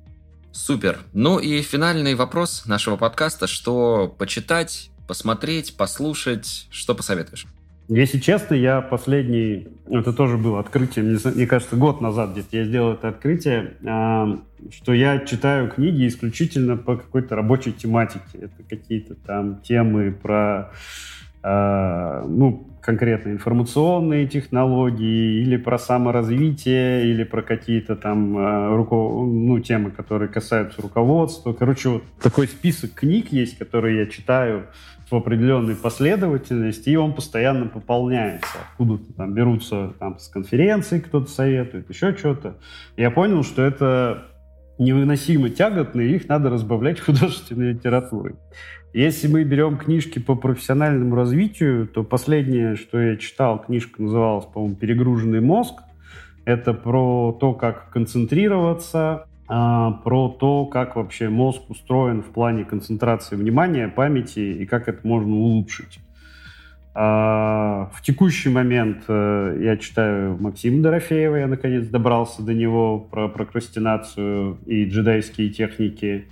[0.54, 1.00] Супер.
[1.14, 3.48] Ну и финальный вопрос нашего подкаста.
[3.48, 6.68] Что почитать, посмотреть, послушать?
[6.70, 7.48] Что посоветуешь?
[7.90, 12.94] Если честно, я последний, это тоже было открытие, мне, кажется, год назад где-то я сделал
[12.94, 18.22] это открытие, э, что я читаю книги исключительно по какой-то рабочей тематике.
[18.34, 20.72] Это какие-то там темы про
[21.42, 28.96] э, ну, конкретно информационные технологии, или про саморазвитие, или про какие-то там э, руко...
[28.96, 31.54] ну, темы, которые касаются руководства.
[31.54, 34.68] Короче, вот такой список книг есть, которые я читаю
[35.10, 38.58] в определенной последовательности, и он постоянно пополняется.
[38.72, 42.58] Откуда-то там берутся там, с конференции, кто-то советует, еще что-то.
[42.98, 44.26] Я понял, что это
[44.78, 48.36] невыносимо тяготно, и их надо разбавлять художественной литературой.
[48.94, 54.76] Если мы берем книжки по профессиональному развитию, то последнее, что я читал, книжка называлась, по-моему,
[54.76, 55.82] «Перегруженный мозг».
[56.46, 63.36] Это про то, как концентрироваться, а, про то, как вообще мозг устроен в плане концентрации
[63.36, 66.00] внимания, памяти и как это можно улучшить.
[66.94, 73.28] А, в текущий момент э, я читаю Максима Дорофеева, я наконец добрался до него про
[73.28, 76.28] прокрастинацию и джедайские техники.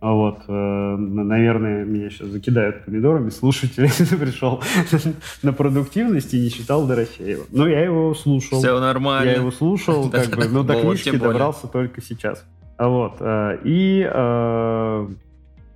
[0.00, 4.62] Вот, э, наверное, меня сейчас закидают помидорами слушатели, пришел
[5.42, 7.46] на продуктивность и не читал Дорофеева.
[7.50, 8.60] Но я его слушал.
[8.60, 9.28] Все нормально.
[9.28, 12.44] Я его слушал, как бы, но до книжки добрался только сейчас.
[12.78, 15.08] Вот, э, и э,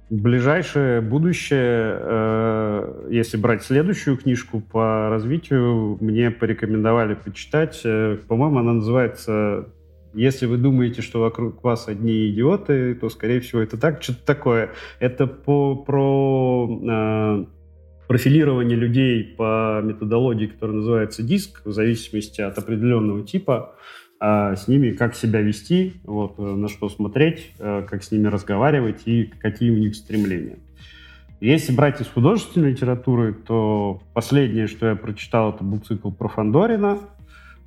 [0.08, 1.98] ближайшее будущее,
[3.10, 7.82] если брать следующую книжку по развитию, мне порекомендовали почитать.
[7.82, 9.66] По-моему, она называется
[10.14, 14.70] если вы думаете, что вокруг вас одни идиоты, то, скорее всего, это так, что-то такое.
[15.00, 17.44] Это по, про э,
[18.08, 23.74] профилирование людей по методологии, которая называется диск, в зависимости от определенного типа,
[24.20, 28.26] э, с ними как себя вести, вот, э, на что смотреть, э, как с ними
[28.26, 30.58] разговаривать и какие у них стремления.
[31.40, 36.98] Если брать из художественной литературы, то последнее, что я прочитал, это был цикл про Фандорина.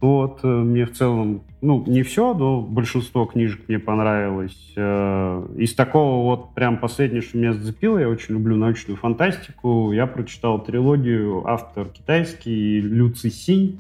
[0.01, 4.73] Вот, э, мне в целом, ну, не все, но большинство книжек мне понравилось.
[4.75, 10.05] Э, из такого вот прям последнее, что меня зацепило, я очень люблю научную фантастику, я
[10.05, 13.79] прочитал трилогию автор китайский Лю Цисинь,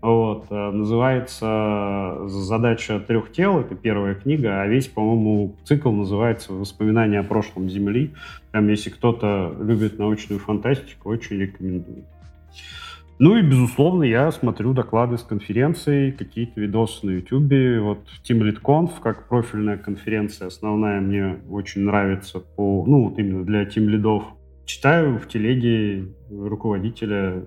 [0.00, 7.20] вот, э, называется «Задача трех тел», это первая книга, а весь, по-моему, цикл называется «Воспоминания
[7.20, 8.12] о прошлом Земли».
[8.50, 12.04] Прям если кто-то любит научную фантастику, очень рекомендую.
[13.22, 17.82] Ну и, безусловно, я смотрю доклады с конференций, какие-то видосы на YouTube.
[17.82, 24.24] Вот TeamLeadConf, как профильная конференция, основная мне очень нравится по, ну, вот именно для тимлидов.
[24.64, 27.44] Читаю в телеге руководителя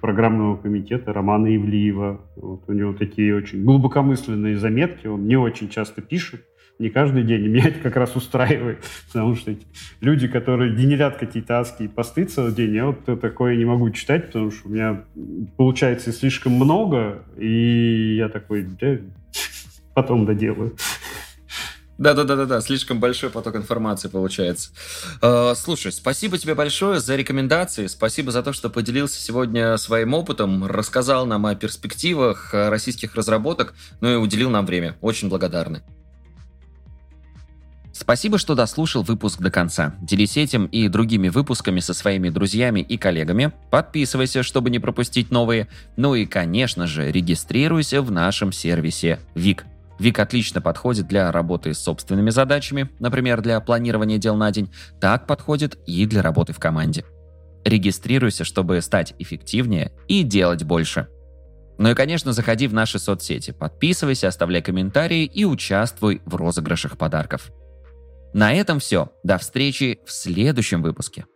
[0.00, 2.20] программного комитета Романа Ивлиева.
[2.34, 6.44] Вот у него такие очень глубокомысленные заметки, он не очень часто пишет
[6.82, 7.44] не каждый день.
[7.44, 9.54] И меня это как раз устраивает, потому что
[10.00, 14.50] люди, которые генерят какие-то адские посты целый день, я вот такое не могу читать, потому
[14.50, 15.04] что у меня
[15.56, 18.98] получается слишком много, и я такой, да,
[19.94, 20.76] потом доделаю.
[21.98, 24.70] Да-да-да-да, слишком большой поток информации получается.
[25.20, 30.66] Э, слушай, спасибо тебе большое за рекомендации, спасибо за то, что поделился сегодня своим опытом,
[30.66, 34.96] рассказал нам о перспективах российских разработок, ну и уделил нам время.
[35.00, 35.82] Очень благодарны.
[38.02, 39.94] Спасибо, что дослушал выпуск до конца.
[40.00, 43.52] Делись этим и другими выпусками со своими друзьями и коллегами.
[43.70, 45.68] Подписывайся, чтобы не пропустить новые.
[45.96, 49.66] Ну и, конечно же, регистрируйся в нашем сервисе ВИК.
[50.00, 54.72] ВИК отлично подходит для работы с собственными задачами, например, для планирования дел на день.
[55.00, 57.04] Так подходит и для работы в команде.
[57.64, 61.06] Регистрируйся, чтобы стать эффективнее и делать больше.
[61.78, 67.52] Ну и, конечно, заходи в наши соцсети, подписывайся, оставляй комментарии и участвуй в розыгрышах подарков.
[68.32, 69.12] На этом все.
[69.22, 71.26] До встречи в следующем выпуске.